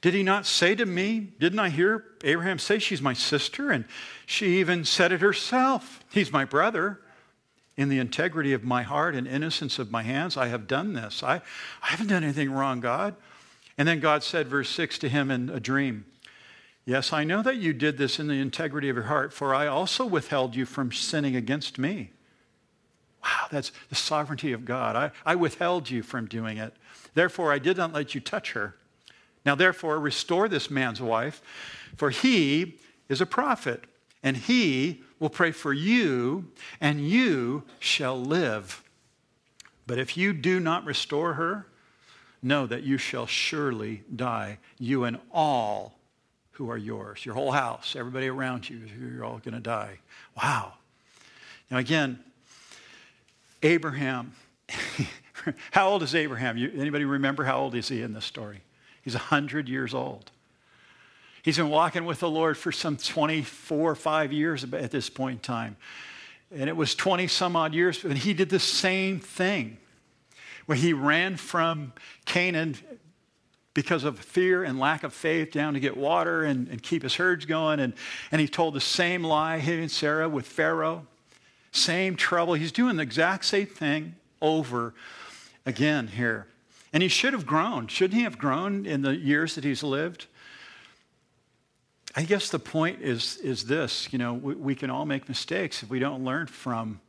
[0.02, 3.72] Did he not say to me, Didn't I hear Abraham say she's my sister?
[3.72, 3.86] And
[4.26, 7.02] she even said it herself, He's my brother.
[7.78, 11.22] In the integrity of my heart and innocence of my hands, I have done this.
[11.22, 11.42] I,
[11.84, 13.16] I haven't done anything wrong, God.
[13.78, 16.06] And then God said, verse 6 to him in a dream
[16.86, 19.66] Yes, I know that you did this in the integrity of your heart, for I
[19.66, 22.12] also withheld you from sinning against me.
[23.24, 24.96] Wow, that's the sovereignty of God.
[24.96, 26.76] I, I withheld you from doing it.
[27.16, 28.76] Therefore, I did not let you touch her.
[29.44, 31.42] Now, therefore, restore this man's wife,
[31.96, 32.78] for he
[33.10, 33.86] is a prophet,
[34.22, 38.84] and he will pray for you, and you shall live.
[39.88, 41.68] But if you do not restore her,
[42.44, 45.95] know that you shall surely die, you and all
[46.56, 50.00] who are yours, your whole house, everybody around you, you're all going to die.
[50.42, 50.74] Wow.
[51.70, 52.20] Now, again,
[53.62, 54.34] Abraham.
[55.72, 56.58] how old is Abraham?
[56.58, 58.62] You, anybody remember how old is he in this story?
[59.02, 60.32] He's 100 years old.
[61.44, 65.34] He's been walking with the Lord for some 24 or 5 years at this point
[65.34, 65.78] in time.
[66.52, 69.78] And it was 20 some odd years, and he did the same thing.
[70.68, 71.92] Where he ran from
[72.26, 72.78] Canaan
[73.76, 77.14] because of fear and lack of faith down to get water and, and keep his
[77.16, 77.80] herds going.
[77.80, 77.94] And,
[78.32, 81.06] and he told the same lie, he and Sarah, with Pharaoh.
[81.72, 82.56] Same trouble.
[82.56, 84.96] He's doing the exact same thing over
[85.66, 86.48] again here.
[86.94, 87.88] And he should have grown.
[87.88, 90.28] Shouldn't he have grown in the years that he's lived?
[92.16, 95.84] I guess the point is, is this you know, we, we can all make mistakes
[95.84, 97.02] if we don't learn from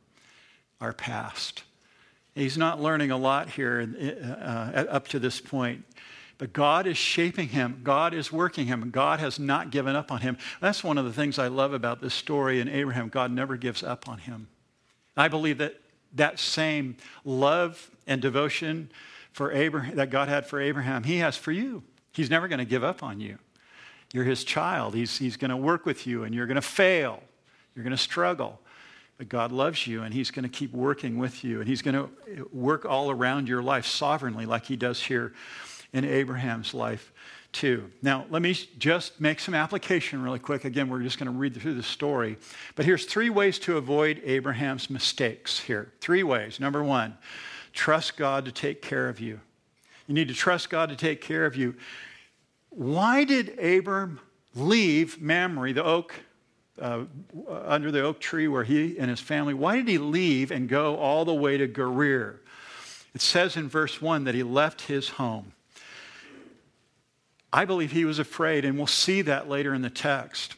[0.81, 1.63] our past.
[2.35, 3.89] He's not learning a lot here
[4.21, 5.85] uh, up to this point.
[6.37, 7.81] But God is shaping him.
[7.83, 8.91] God is working him.
[8.91, 10.37] God has not given up on him.
[10.61, 13.09] That's one of the things I love about this story in Abraham.
[13.09, 14.47] God never gives up on him.
[15.15, 15.81] I believe that
[16.13, 18.91] that same love and devotion
[19.31, 21.83] for Abraham that God had for Abraham, he has for you.
[22.11, 23.37] He's never going to give up on you.
[24.13, 24.95] You're his child.
[24.95, 27.21] He's, he's going to work with you and you're going to fail.
[27.75, 28.59] You're going to struggle.
[29.17, 31.95] But God loves you and He's going to keep working with you and He's going
[31.95, 35.33] to work all around your life sovereignly, like He does here
[35.93, 37.11] in Abraham's life
[37.51, 37.89] too.
[38.01, 40.65] Now, let me just make some application really quick.
[40.65, 42.37] Again, we're just going to read through the story.
[42.75, 45.91] But here's three ways to avoid Abraham's mistakes here.
[46.01, 46.59] Three ways.
[46.59, 47.17] Number one,
[47.73, 49.39] trust God to take care of you.
[50.07, 51.75] You need to trust God to take care of you.
[52.69, 54.19] Why did Abram
[54.55, 56.13] leave Mamre, the oak,
[56.79, 57.05] uh,
[57.65, 60.95] under the oak tree where he and his family, why did he leave and go
[60.97, 62.41] all the way to Gerar?
[63.15, 65.53] It says in verse 1 that he left his home.
[67.51, 70.55] I believe he was afraid, and we'll see that later in the text.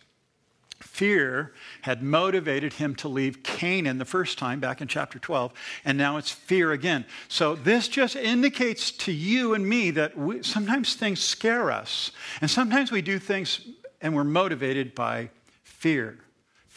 [0.80, 5.54] Fear had motivated him to leave Canaan the first time back in chapter 12,
[5.86, 7.06] and now it's fear again.
[7.28, 12.49] So, this just indicates to you and me that we, sometimes things scare us, and
[12.49, 13.62] sometimes we do things
[14.02, 15.30] and we're motivated by
[15.63, 16.17] fear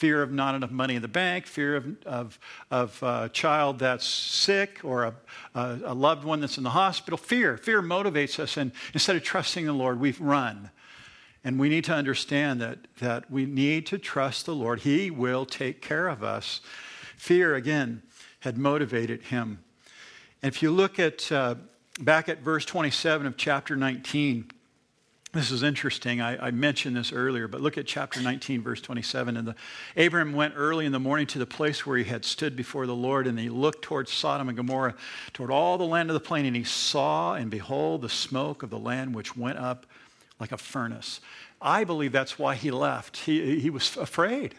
[0.03, 2.39] fear of not enough money in the bank, fear of, of,
[2.73, 5.15] of a child that's sick or a,
[5.55, 7.17] a, a loved one that's in the hospital.
[7.17, 7.57] Fear.
[7.57, 8.57] Fear motivates us.
[8.57, 10.71] And instead of trusting the Lord, we run.
[11.45, 14.81] And we need to understand that, that we need to trust the Lord.
[14.81, 16.63] He will take care of us.
[17.17, 18.03] Fear, again,
[18.41, 19.63] had motivated him.
[20.43, 21.55] And if you look at uh,
[22.01, 24.51] back at verse 27 of chapter 19,
[25.33, 26.21] this is interesting.
[26.21, 29.39] I, I, mentioned this earlier, but look at chapter 19, verse 27.
[29.39, 29.55] And the,
[29.97, 32.95] Abram went early in the morning to the place where he had stood before the
[32.95, 34.95] Lord, and he looked towards Sodom and Gomorrah,
[35.33, 38.69] toward all the land of the plain, and he saw and behold the smoke of
[38.69, 39.87] the land which went up
[40.39, 41.21] like a furnace.
[41.63, 43.17] I believe that's why he left.
[43.17, 44.57] He, he was afraid.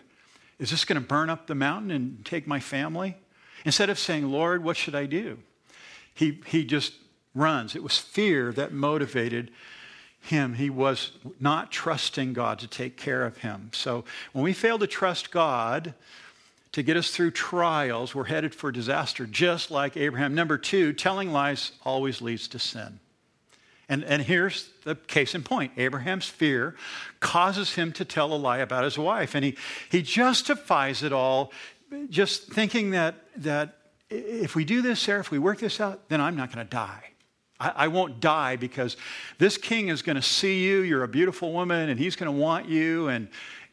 [0.58, 3.18] Is this going to burn up the mountain and take my family?
[3.64, 5.38] Instead of saying, Lord, what should I do?
[6.16, 6.94] He, he just
[7.36, 7.76] runs.
[7.76, 9.52] It was fear that motivated
[10.24, 10.54] him.
[10.54, 13.70] He was not trusting God to take care of him.
[13.74, 15.94] So when we fail to trust God
[16.72, 20.34] to get us through trials, we're headed for disaster, just like Abraham.
[20.34, 23.00] Number two, telling lies always leads to sin.
[23.90, 26.76] And, and here's the case in point Abraham's fear
[27.20, 29.36] causes him to tell a lie about his wife.
[29.36, 29.58] And he,
[29.92, 31.52] he justifies it all
[32.10, 33.78] just thinking that, that
[34.10, 36.70] if we do this, Sarah, if we work this out, then I'm not going to
[36.70, 37.13] die.
[37.60, 38.98] I, I won't die because
[39.38, 40.82] this king is going to see you.
[40.82, 43.08] You're a beautiful woman, and he's going to want you.
[43.08, 43.28] And,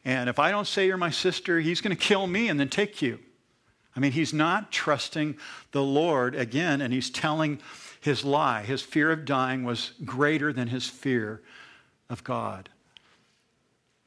[0.05, 2.69] and if I don't say you're my sister, he's going to kill me and then
[2.69, 3.19] take you.
[3.95, 5.37] I mean, he's not trusting
[5.71, 7.59] the Lord again, and he's telling
[7.99, 8.63] his lie.
[8.63, 11.41] His fear of dying was greater than his fear
[12.09, 12.69] of God.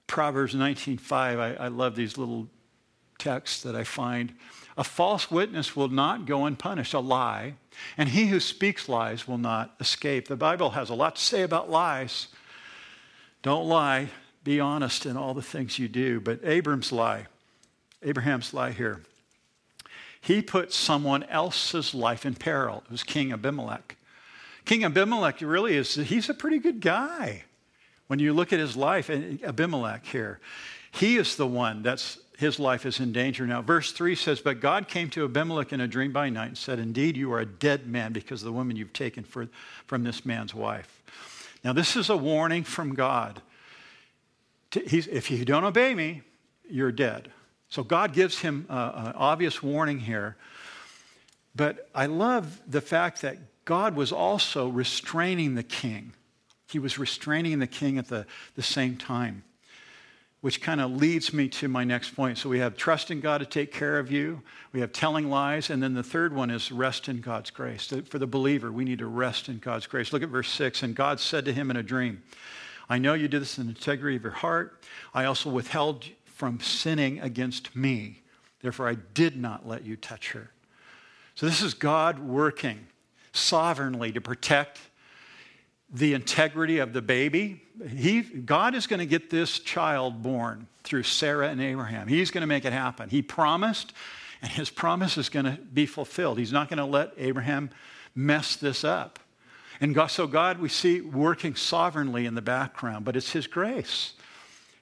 [0.06, 1.12] Proverbs 19:5.
[1.12, 2.48] I, I love these little
[3.18, 4.34] texts that I find.
[4.76, 7.54] A false witness will not go unpunished, a lie,
[7.96, 10.28] and he who speaks lies will not escape.
[10.28, 12.28] The Bible has a lot to say about lies.
[13.42, 14.08] Don't lie,
[14.42, 16.20] be honest in all the things you do.
[16.20, 17.26] But Abram's lie,
[18.02, 19.02] Abraham's lie here,
[20.20, 22.82] he put someone else's life in peril.
[22.86, 23.96] It was King Abimelech.
[24.64, 27.44] King Abimelech really is, he's a pretty good guy.
[28.06, 30.40] When you look at his life, Abimelech here,
[30.90, 33.62] he is the one that's his life is in danger now.
[33.62, 36.78] Verse 3 says, But God came to Abimelech in a dream by night and said,
[36.78, 39.48] Indeed, you are a dead man because of the woman you've taken for,
[39.86, 41.02] from this man's wife.
[41.62, 43.40] Now, this is a warning from God.
[44.74, 46.22] if you don't obey me,
[46.68, 47.30] you're dead.
[47.68, 50.36] So God gives him an obvious warning here.
[51.56, 56.12] But I love the fact that God was also restraining the king.
[56.68, 58.26] He was restraining the king at the,
[58.56, 59.44] the same time,
[60.44, 62.36] which kind of leads me to my next point.
[62.36, 64.42] So we have trusting God to take care of you,
[64.74, 67.90] we have telling lies, and then the third one is rest in God's grace.
[68.10, 70.12] For the believer, we need to rest in God's grace.
[70.12, 70.82] Look at verse 6.
[70.82, 72.22] And God said to him in a dream,
[72.90, 74.84] I know you did this in the integrity of your heart.
[75.14, 78.20] I also withheld from sinning against me.
[78.60, 80.50] Therefore, I did not let you touch her.
[81.36, 82.86] So this is God working
[83.32, 84.78] sovereignly to protect
[85.94, 87.62] the integrity of the baby.
[87.88, 92.08] He, God is going to get this child born through Sarah and Abraham.
[92.08, 93.08] He's going to make it happen.
[93.08, 93.92] He promised,
[94.42, 96.38] and his promise is going to be fulfilled.
[96.38, 97.70] He's not going to let Abraham
[98.14, 99.18] mess this up.
[99.80, 104.12] And God, so, God, we see working sovereignly in the background, but it's His grace.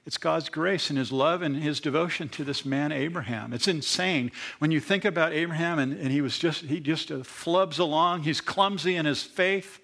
[0.05, 3.53] It's God's grace and His love and His devotion to this man, Abraham.
[3.53, 4.31] It's insane.
[4.59, 8.41] When you think about Abraham and, and he was just, he just flubs along, he's
[8.41, 9.79] clumsy in his faith,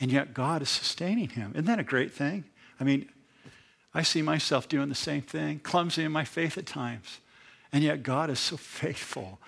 [0.00, 1.52] and yet God is sustaining him.
[1.52, 2.44] Isn't that a great thing?
[2.80, 3.08] I mean,
[3.94, 7.20] I see myself doing the same thing, clumsy in my faith at times,
[7.72, 9.38] and yet God is so faithful.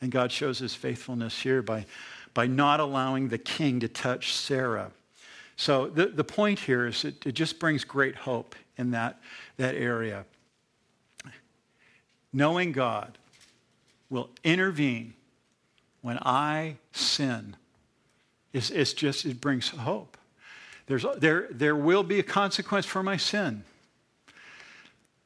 [0.00, 1.86] And God shows his faithfulness here by,
[2.34, 4.90] by not allowing the king to touch Sarah.
[5.56, 9.20] So the, the point here is it, it just brings great hope in that,
[9.56, 10.24] that area.
[12.32, 13.16] Knowing God
[14.10, 15.14] will intervene
[16.02, 17.56] when I sin
[18.54, 20.16] is it's just it brings hope.
[20.86, 23.64] There's, there, there will be a consequence for my sin.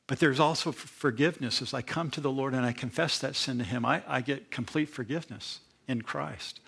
[0.06, 1.60] But there's also forgiveness.
[1.60, 4.22] As I come to the Lord and I confess that sin to Him, I, I
[4.22, 6.60] get complete forgiveness in Christ.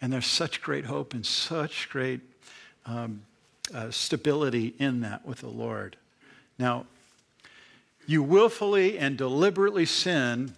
[0.00, 2.20] And there's such great hope and such great
[2.86, 3.22] um,
[3.74, 5.96] uh, stability in that with the Lord.
[6.58, 6.86] Now,
[8.06, 10.54] you willfully and deliberately sin,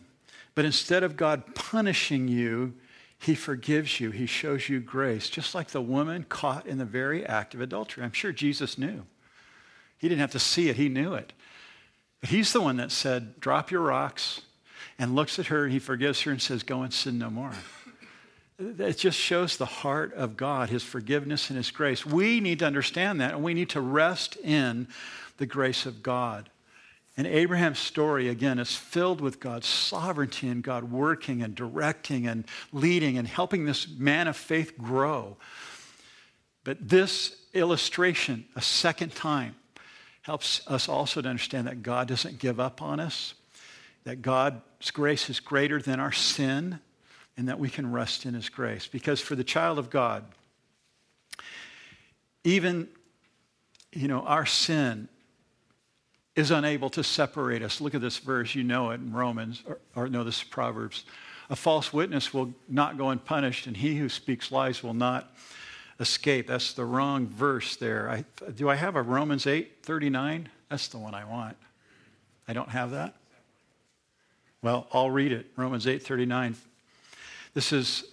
[0.55, 2.75] but instead of God punishing you,
[3.19, 4.11] he forgives you.
[4.11, 8.05] He shows you grace, just like the woman caught in the very act of adultery.
[8.05, 9.05] I'm sure Jesus knew.
[9.99, 11.33] He didn't have to see it, he knew it.
[12.21, 14.43] But he's the one that said, Drop your rocks,
[14.99, 17.53] and looks at her, and he forgives her and says, Go and sin no more.
[18.59, 22.05] It just shows the heart of God, His forgiveness and His grace.
[22.05, 24.89] We need to understand that, and we need to rest in
[25.37, 26.51] the grace of God.
[27.19, 32.45] And Abraham's story, again, is filled with God's sovereignty and God working and directing and
[32.73, 35.37] leading and helping this man of faith grow.
[36.63, 39.57] But this illustration, a second time,
[40.23, 43.35] helps us also to understand that God doesn't give up on us,
[44.05, 46.79] that God's grace is greater than our sin,
[47.37, 48.87] and that we can rest in his grace.
[48.87, 50.25] Because for the child of God,
[52.45, 52.89] even
[53.93, 55.09] you know, our sin
[56.39, 57.81] is unable to separate us.
[57.81, 61.05] Look at this verse, you know it in Romans, or, or no, this is Proverbs.
[61.51, 65.35] A false witness will not go unpunished, and he who speaks lies will not
[65.99, 66.47] escape.
[66.47, 68.09] That's the wrong verse there.
[68.09, 70.49] I, do I have a Romans 8 39?
[70.69, 71.57] That's the one I want.
[72.47, 73.17] I don't have that?
[74.63, 75.47] Well, I'll read it.
[75.57, 76.55] Romans 8 39.
[77.53, 78.05] This is,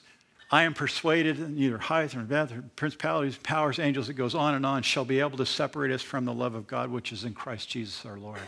[0.51, 4.83] I am persuaded neither height nor depth, principalities, powers, angels, it goes on and on,
[4.83, 7.69] shall be able to separate us from the love of God which is in Christ
[7.69, 8.39] Jesus our Lord.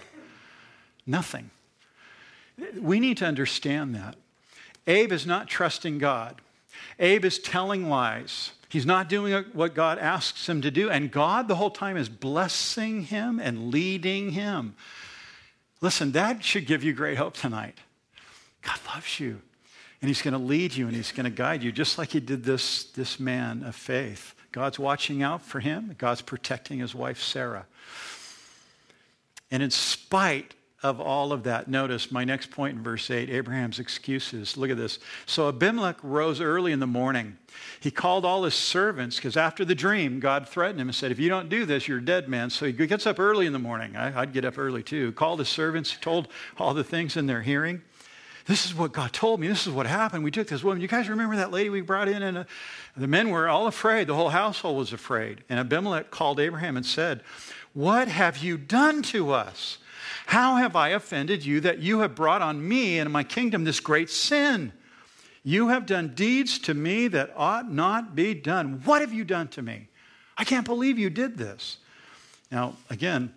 [1.05, 1.49] Nothing.
[2.79, 4.15] We need to understand that.
[4.85, 6.41] Abe is not trusting God.
[6.99, 8.51] Abe is telling lies.
[8.69, 10.89] He's not doing what God asks him to do.
[10.89, 14.75] And God, the whole time, is blessing him and leading him.
[15.81, 17.77] Listen, that should give you great hope tonight.
[18.61, 19.41] God loves you.
[20.01, 22.19] And he's going to lead you and he's going to guide you, just like he
[22.19, 24.35] did this, this man of faith.
[24.51, 27.65] God's watching out for him, God's protecting his wife, Sarah.
[29.51, 33.79] And in spite of all of that, notice my next point in verse 8 Abraham's
[33.79, 34.57] excuses.
[34.57, 34.99] Look at this.
[35.25, 37.37] So Abimelech rose early in the morning.
[37.79, 41.19] He called all his servants because after the dream, God threatened him and said, If
[41.19, 42.51] you don't do this, you're dead man.
[42.51, 43.95] So he gets up early in the morning.
[43.95, 45.13] I, would get up early too.
[45.13, 46.27] Called his servants, told
[46.57, 47.81] all the things in their hearing.
[48.47, 49.47] This is what God told me.
[49.47, 50.23] This is what happened.
[50.23, 50.81] We took this woman.
[50.81, 52.23] You guys remember that lady we brought in?
[52.23, 52.43] And uh,
[52.95, 54.07] the men were all afraid.
[54.07, 55.43] The whole household was afraid.
[55.49, 57.21] And Abimelech called Abraham and said,
[57.73, 59.79] What have you done to us?
[60.27, 63.81] How have I offended you that you have brought on me and my kingdom this
[63.81, 64.71] great sin?
[65.43, 68.81] You have done deeds to me that ought not be done.
[68.85, 69.87] What have you done to me?
[70.37, 71.77] I can't believe you did this.
[72.51, 73.33] Now, again,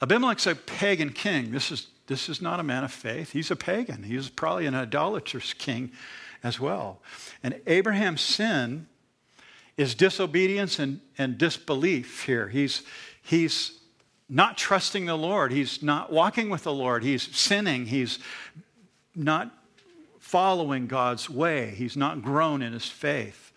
[0.00, 1.52] Abimelech's a pagan king.
[1.52, 3.32] This is, this is not a man of faith.
[3.32, 4.02] He's a pagan.
[4.02, 5.92] He's probably an idolatrous king
[6.42, 7.00] as well.
[7.42, 8.86] And Abraham's sin
[9.76, 12.48] is disobedience and, and disbelief here.
[12.48, 12.82] He's,
[13.22, 13.78] he's
[14.28, 15.52] not trusting the Lord.
[15.52, 17.02] He's not walking with the Lord.
[17.02, 17.86] He's sinning.
[17.86, 18.18] He's
[19.14, 19.52] not
[20.18, 21.74] following God's way.
[21.76, 23.52] He's not grown in his faith.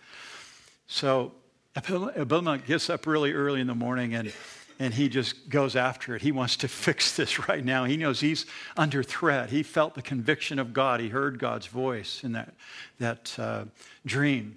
[0.86, 1.32] So
[1.76, 4.32] Abimelech gets up really early in the morning and,
[4.80, 6.22] and he just goes after it.
[6.22, 7.84] He wants to fix this right now.
[7.84, 9.50] He knows he's under threat.
[9.50, 10.98] He felt the conviction of God.
[10.98, 12.54] He heard God's voice in that,
[12.98, 13.64] that uh,
[14.04, 14.56] dream.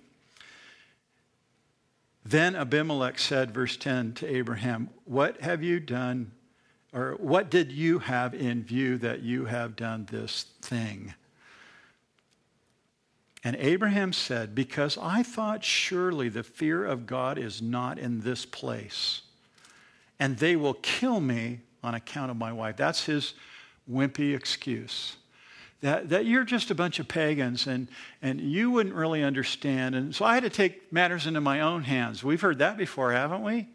[2.26, 6.32] Then Abimelech said, verse 10 to Abraham, What have you done,
[6.94, 11.14] or what did you have in view that you have done this thing?
[13.44, 18.46] And Abraham said, Because I thought surely the fear of God is not in this
[18.46, 19.24] place,
[20.24, 22.78] and they will kill me on account of my wife.
[22.78, 23.34] That's his
[23.92, 25.18] wimpy excuse.
[25.82, 27.90] That, that you're just a bunch of pagans and,
[28.22, 29.96] and you wouldn't really understand.
[29.96, 32.24] And so I had to take matters into my own hands.
[32.24, 33.68] We've heard that before, haven't we?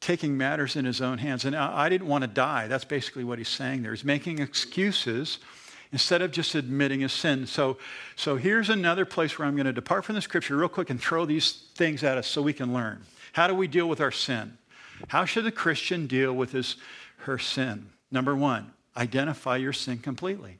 [0.00, 1.46] Taking matters in his own hands.
[1.46, 2.66] And I, I didn't want to die.
[2.66, 3.92] That's basically what he's saying there.
[3.92, 5.38] He's making excuses
[5.92, 7.46] instead of just admitting his sin.
[7.46, 7.78] So,
[8.16, 11.00] so here's another place where I'm going to depart from the scripture real quick and
[11.00, 13.02] throw these things at us so we can learn.
[13.32, 14.58] How do we deal with our sin?
[15.08, 16.76] How should a Christian deal with his,
[17.18, 17.90] her sin?
[18.10, 20.58] Number one, identify your sin completely.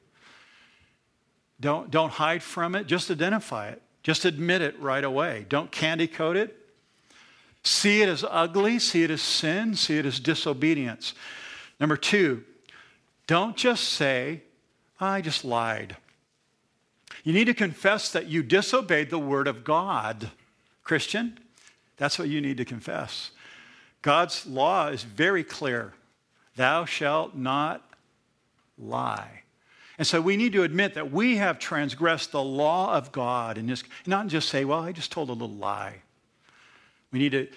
[1.59, 3.81] Don't, don't hide from it, just identify it.
[4.03, 5.45] Just admit it right away.
[5.47, 6.57] Don't candy coat it.
[7.63, 11.13] See it as ugly, see it as sin, see it as disobedience.
[11.79, 12.43] Number two,
[13.27, 14.43] don't just say,
[14.99, 15.95] I just lied.
[17.23, 20.31] You need to confess that you disobeyed the word of God.
[20.83, 21.39] Christian,
[21.95, 23.31] that's what you need to confess.
[24.03, 25.93] God's law is very clear
[26.55, 27.83] Thou shalt not
[28.77, 29.41] lie.
[29.97, 33.67] And so we need to admit that we have transgressed the law of God and
[33.67, 35.95] just, not just say, well, I just told a little lie.
[37.11, 37.47] We need to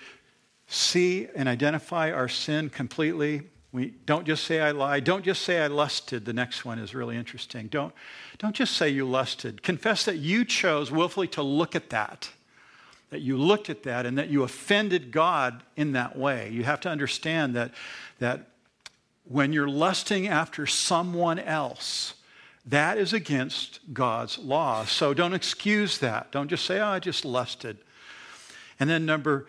[0.66, 3.42] see and identify our sin completely
[3.76, 5.04] we don't just say I lied.
[5.04, 6.24] Don't just say I lusted.
[6.24, 7.66] The next one is really interesting.
[7.66, 7.92] Don't,
[8.38, 9.62] don't just say you lusted.
[9.62, 12.30] Confess that you chose willfully to look at that,
[13.10, 16.50] that you looked at that and that you offended God in that way.
[16.50, 17.72] You have to understand that,
[18.18, 18.48] that
[19.24, 22.14] when you're lusting after someone else,
[22.66, 24.84] that is against God's law.
[24.84, 26.32] So don't excuse that.
[26.32, 27.78] Don't just say, oh, I just lusted.
[28.80, 29.46] And then number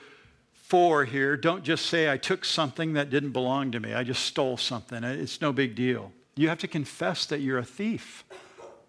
[0.53, 3.93] four here, don't just say, I took something that didn't belong to me.
[3.93, 5.03] I just stole something.
[5.03, 6.11] It's no big deal.
[6.35, 8.23] You have to confess that you're a thief.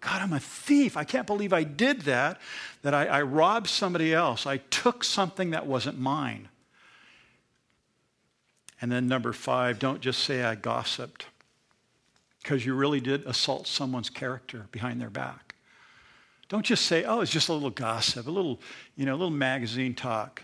[0.01, 0.95] God, I'm a thief.
[0.95, 2.39] I can't believe I did that,
[2.83, 4.45] that I, I robbed somebody else.
[4.45, 6.47] I took something that wasn't mine.
[8.81, 11.25] And then number five, don't just say I gossiped
[12.41, 15.55] because you really did assault someone's character behind their back.
[16.47, 18.59] Don't just say, oh, it's just a little gossip, a little,
[18.95, 20.43] you know, a little magazine talk.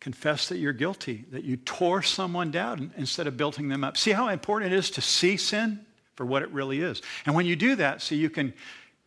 [0.00, 3.96] Confess that you're guilty, that you tore someone down instead of building them up.
[3.96, 5.86] See how important it is to see sin
[6.16, 7.00] for what it really is.
[7.24, 8.52] And when you do that, see, you can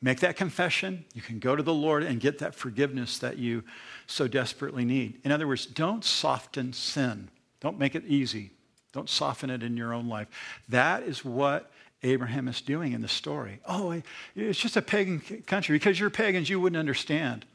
[0.02, 3.64] make that confession, you can go to the Lord and get that forgiveness that you
[4.08, 5.20] so desperately need.
[5.26, 7.30] In other words, don't soften sin,
[7.60, 8.52] don't make it easy,
[8.94, 10.30] don't soften it in your own life.
[10.70, 11.70] That is what
[12.02, 13.60] Abraham is doing in the story.
[13.68, 14.02] Oh,
[14.36, 15.76] it's just a pagan country.
[15.76, 17.46] Because you're pagans, you wouldn't understand.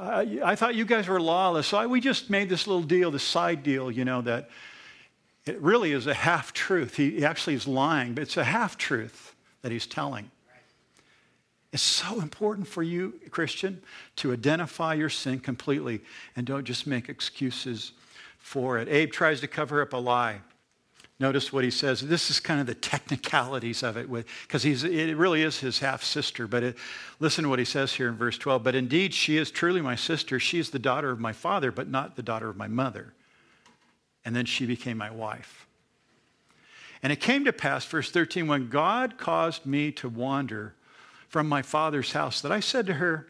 [0.00, 1.66] I thought you guys were lawless.
[1.66, 4.48] So I, we just made this little deal, this side deal, you know, that
[5.48, 6.96] it really is a half truth.
[6.96, 10.30] He, actually is lying, but it's a half truth that he's telling.
[11.72, 13.82] It's so important for you, Christian,
[14.16, 16.00] to identify your sin completely
[16.34, 17.92] and don't just make excuses
[18.38, 18.88] for it.
[18.88, 20.40] Abe tries to cover up a lie.
[21.20, 22.00] Notice what he says.
[22.00, 24.08] This is kind of the technicalities of it,
[24.46, 26.46] because it really is his half sister.
[26.46, 26.76] But it,
[27.18, 28.62] listen to what he says here in verse 12.
[28.62, 30.38] But indeed, she is truly my sister.
[30.38, 33.14] She is the daughter of my father, but not the daughter of my mother.
[34.28, 35.66] And then she became my wife.
[37.02, 40.74] And it came to pass, verse 13, when God caused me to wander
[41.30, 43.28] from my father's house, that I said to her,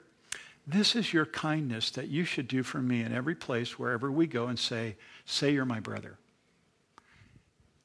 [0.66, 4.26] This is your kindness that you should do for me in every place, wherever we
[4.26, 6.18] go, and say, Say you're my brother.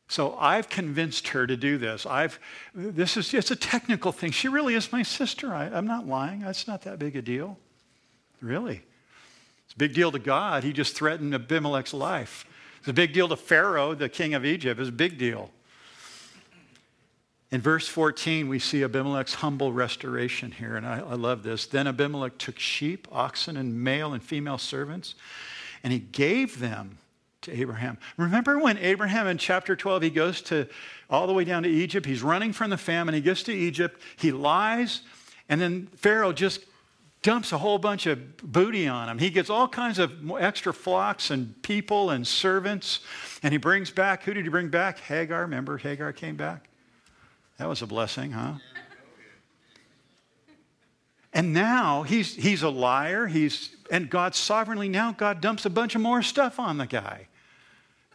[0.07, 2.07] So I've convinced her to do this.
[2.07, 2.39] I've,
[2.73, 4.31] this is just a technical thing.
[4.31, 5.53] She really is my sister.
[5.53, 6.39] I, I'm not lying.
[6.39, 7.59] That's not that big a deal.
[8.41, 8.81] Really.
[9.65, 10.63] It's a big deal to God.
[10.63, 12.47] He just threatened Abimelech's life.
[12.83, 14.77] It's a big deal to Pharaoh, the king of Egypt.
[14.77, 15.51] It's a big deal.
[17.49, 21.65] In verse 14, we see Abimelech's humble restoration here, and I, I, love this.
[21.65, 25.15] Then Abimelech took sheep, oxen, and male and female servants,
[25.81, 26.97] and he gave them
[27.43, 27.99] to Abraham.
[28.17, 30.67] Remember when Abraham in chapter 12, he goes to
[31.09, 32.05] all the way down to Egypt?
[32.05, 33.15] He's running from the famine.
[33.15, 35.03] He gets to Egypt, he lies,
[35.47, 36.59] and then Pharaoh just
[37.23, 39.17] dumps a whole bunch of booty on him.
[39.17, 42.99] He gets all kinds of extra flocks and people and servants,
[43.41, 44.99] and he brings back, who did he bring back?
[44.99, 45.41] Hagar.
[45.41, 46.69] Remember, Hagar came back?
[47.57, 48.55] That was a blessing, huh?
[51.33, 53.25] And now he's, he's a liar.
[53.25, 57.27] He's, and God sovereignly, now God dumps a bunch of more stuff on the guy.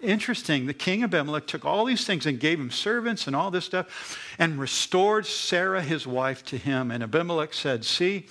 [0.01, 0.67] Interesting.
[0.67, 4.19] The king Abimelech took all these things and gave him servants and all this stuff
[4.39, 6.93] and restored Sarah, his wife, to him.
[6.93, 8.27] And Abimelech said, See,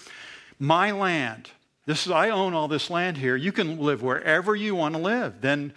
[0.60, 1.49] my land,
[1.86, 3.36] this is, I own all this land here.
[3.36, 5.41] You can live wherever you want to live.
[5.41, 5.74] Then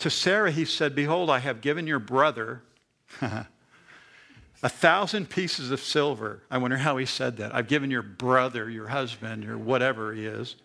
[0.00, 2.62] to Sarah, he said, Behold, I have given your brother
[3.20, 6.42] a thousand pieces of silver.
[6.50, 7.54] I wonder how he said that.
[7.54, 10.56] I've given your brother, your husband, or whatever he is.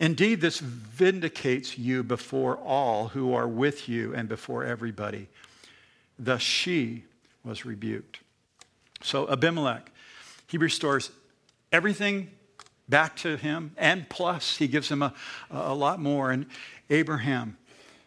[0.00, 5.28] Indeed, this vindicates you before all who are with you and before everybody.
[6.18, 7.04] Thus she
[7.44, 8.18] was rebuked.
[9.02, 9.92] So Abimelech,
[10.48, 11.10] he restores
[11.72, 12.30] everything
[12.88, 15.14] back to him, and plus he gives him a,
[15.50, 16.30] a lot more.
[16.30, 16.46] And
[16.90, 17.56] Abraham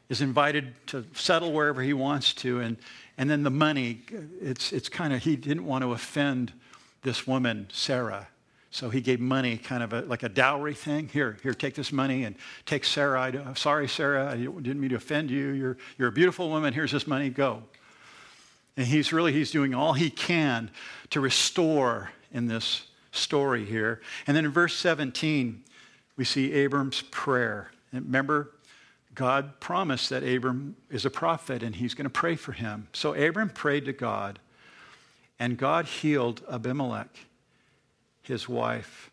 [0.09, 2.59] is invited to settle wherever he wants to.
[2.59, 2.77] And,
[3.17, 4.01] and then the money,
[4.39, 6.53] it's, it's kind of, he didn't want to offend
[7.01, 8.27] this woman, Sarah.
[8.69, 11.07] So he gave money, kind of a, like a dowry thing.
[11.07, 12.35] Here, here, take this money and
[12.65, 13.21] take Sarah.
[13.21, 15.51] I, am sorry, Sarah, I didn't mean to offend you.
[15.51, 16.73] You're, you're a beautiful woman.
[16.73, 17.29] Here's this money.
[17.29, 17.63] Go.
[18.75, 20.69] And he's really, he's doing all he can
[21.11, 22.83] to restore in this
[23.15, 24.01] story here.
[24.27, 25.63] And then in verse 17,
[26.17, 27.71] we see Abram's prayer.
[27.91, 28.51] And remember,
[29.13, 32.87] God promised that Abram is a prophet and he's going to pray for him.
[32.93, 34.39] So Abram prayed to God,
[35.39, 37.15] and God healed Abimelech,
[38.21, 39.09] his wife,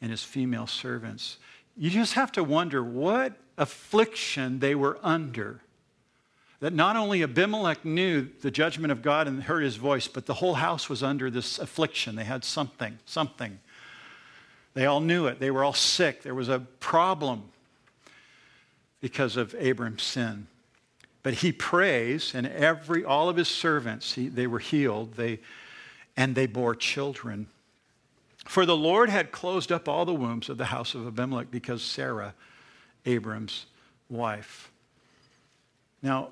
[0.00, 1.38] and his female servants.
[1.76, 5.60] You just have to wonder what affliction they were under.
[6.60, 10.34] That not only Abimelech knew the judgment of God and heard his voice, but the
[10.34, 12.16] whole house was under this affliction.
[12.16, 13.60] They had something, something.
[14.74, 15.38] They all knew it.
[15.38, 16.22] They were all sick.
[16.22, 17.44] There was a problem
[19.00, 20.48] because of Abram's sin.
[21.22, 25.40] But he prays, and every all of his servants, he, they were healed, they,
[26.16, 27.48] and they bore children.
[28.46, 31.82] For the Lord had closed up all the wombs of the house of Abimelech because
[31.82, 32.34] Sarah,
[33.04, 33.66] Abram's
[34.08, 34.72] wife.
[36.02, 36.30] Now,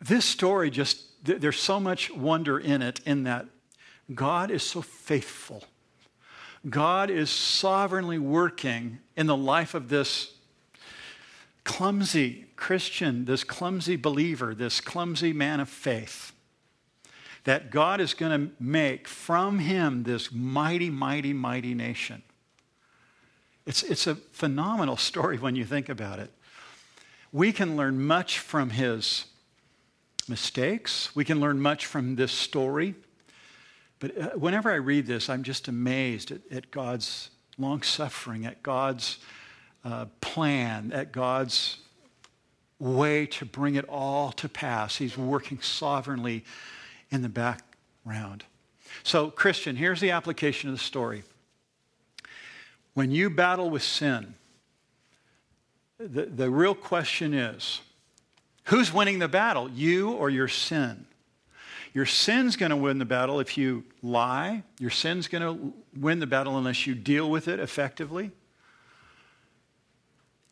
[0.00, 3.46] this story just, there's so much wonder in it, in that
[4.14, 5.64] God is so faithful.
[6.68, 10.34] God is sovereignly working in the life of this
[11.64, 16.32] clumsy Christian, this clumsy believer, this clumsy man of faith.
[17.44, 22.22] That God is going to make from him this mighty, mighty, mighty nation.
[23.64, 26.30] It's, it's a phenomenal story when you think about it.
[27.32, 29.26] We can learn much from his
[30.30, 32.94] mistakes, we can learn much from this story.
[33.98, 37.28] But uh, whenever I read this, I'm just amazed at, at God's
[37.58, 39.18] long suffering, at God's
[39.84, 41.78] uh, plan, at God's
[42.78, 44.96] way to bring it all to pass.
[44.96, 46.44] He's working sovereignly
[47.10, 48.44] in the background.
[49.02, 51.22] So, Christian, here's the application of the story.
[52.94, 54.34] When you battle with sin,
[55.98, 57.82] the, the real question is
[58.70, 61.06] who's winning the battle, you or your sin?
[61.92, 64.62] Your sin's going to win the battle if you lie.
[64.78, 68.30] Your sin's going to win the battle unless you deal with it effectively.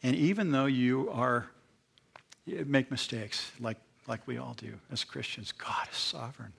[0.03, 1.49] And even though you are
[2.49, 6.53] you make mistakes like, like we all do as Christians, God is sovereign.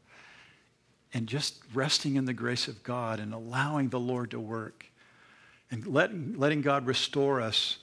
[1.14, 4.86] And just resting in the grace of God and allowing the Lord to work
[5.72, 7.80] and letting, letting God restore us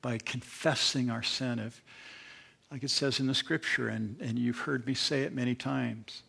[0.00, 1.58] by confessing our sin.
[1.58, 1.82] If,
[2.74, 6.24] like it says in the scripture, and, and you've heard me say it many times.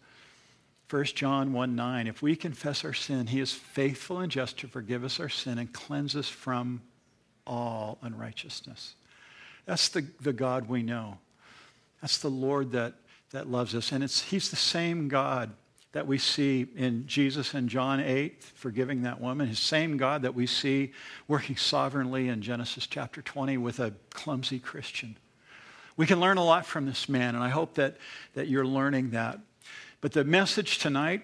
[0.91, 4.67] 1 John 1 9, if we confess our sin, he is faithful and just to
[4.67, 6.83] forgive us our sin and cleanse us from
[7.47, 8.93] all unrighteousness.
[9.65, 11.17] That's the, the God we know.
[11.99, 12.93] That's the Lord that,
[13.31, 13.91] that loves us.
[13.91, 15.49] And it's, he's the same God
[15.93, 19.47] that we see in Jesus in John 8, forgiving that woman.
[19.47, 20.91] His same God that we see
[21.27, 25.17] working sovereignly in Genesis chapter 20 with a clumsy Christian.
[25.97, 27.97] We can learn a lot from this man, and I hope that,
[28.33, 29.39] that you're learning that.
[30.01, 31.23] But the message tonight,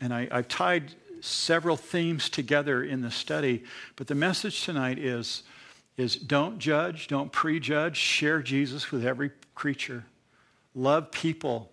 [0.00, 3.64] and I, I've tied several themes together in the study,
[3.96, 5.42] but the message tonight is,
[5.96, 10.04] is don't judge, don't prejudge, share Jesus with every creature.
[10.74, 11.70] Love people.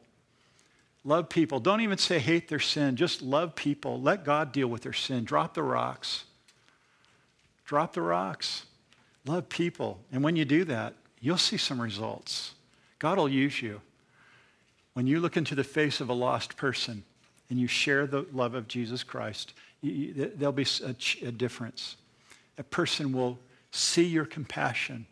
[1.03, 1.59] Love people.
[1.59, 2.95] Don't even say hate their sin.
[2.95, 4.01] Just love people.
[4.01, 5.25] Let God deal with their sin.
[5.25, 6.23] Drop the rocks.
[7.65, 8.65] Drop the rocks.
[9.25, 9.99] Love people.
[10.11, 12.53] And when you do that, you'll see some results.
[12.99, 13.82] God will use you.
[14.93, 17.03] When you look into the face of a lost person
[17.49, 20.95] and you share the love of Jesus Christ, you, there'll be a,
[21.26, 21.95] a difference.
[22.57, 23.39] A person will
[23.71, 25.07] see your compassion.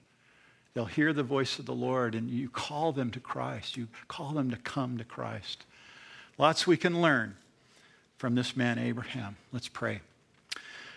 [0.74, 3.76] They'll hear the voice of the Lord, and you call them to Christ.
[3.76, 5.66] You call them to come to Christ.
[6.38, 7.36] Lots we can learn
[8.18, 9.38] from this man, Abraham.
[9.51, 10.01] Let's pray.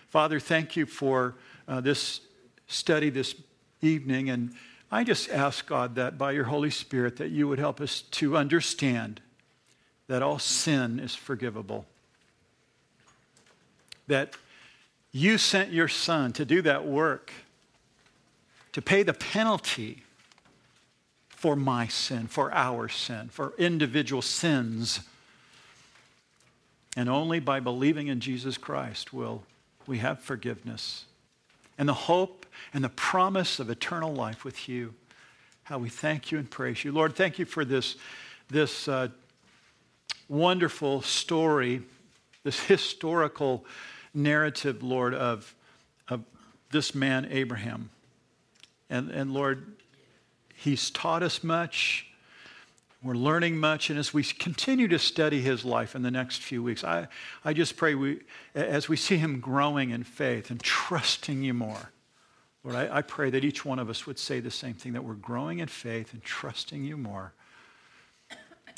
[0.09, 1.35] Father, thank you for
[1.67, 2.21] uh, this
[2.67, 3.35] study this
[3.81, 4.29] evening.
[4.29, 4.53] And
[4.91, 8.37] I just ask, God, that by your Holy Spirit, that you would help us to
[8.37, 9.21] understand
[10.07, 11.85] that all sin is forgivable.
[14.07, 14.35] That
[15.11, 17.31] you sent your son to do that work,
[18.73, 20.03] to pay the penalty
[21.29, 24.99] for my sin, for our sin, for individual sins.
[26.95, 29.43] And only by believing in Jesus Christ will
[29.87, 31.04] we have forgiveness
[31.77, 34.93] and the hope and the promise of eternal life with you.
[35.63, 36.91] How we thank you and praise you.
[36.91, 37.95] Lord, thank you for this,
[38.49, 39.09] this uh,
[40.29, 41.81] wonderful story,
[42.43, 43.65] this historical
[44.13, 45.55] narrative, Lord, of,
[46.07, 46.23] of
[46.71, 47.89] this man, Abraham.
[48.89, 49.75] And, and Lord,
[50.55, 52.07] he's taught us much.
[53.05, 56.63] We're learning much, and as we continue to study his life in the next few
[56.63, 57.07] weeks, I,
[57.43, 58.21] I just pray we,
[58.55, 61.91] as we see him growing in faith and trusting you more,
[62.63, 65.03] Lord, I, I pray that each one of us would say the same thing, that
[65.03, 67.31] we're growing in faith and trusting you more.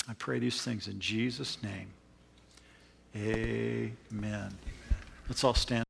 [0.06, 1.88] I pray these things in Jesus' name.
[3.16, 4.58] Amen.
[5.26, 5.86] Let's all stand.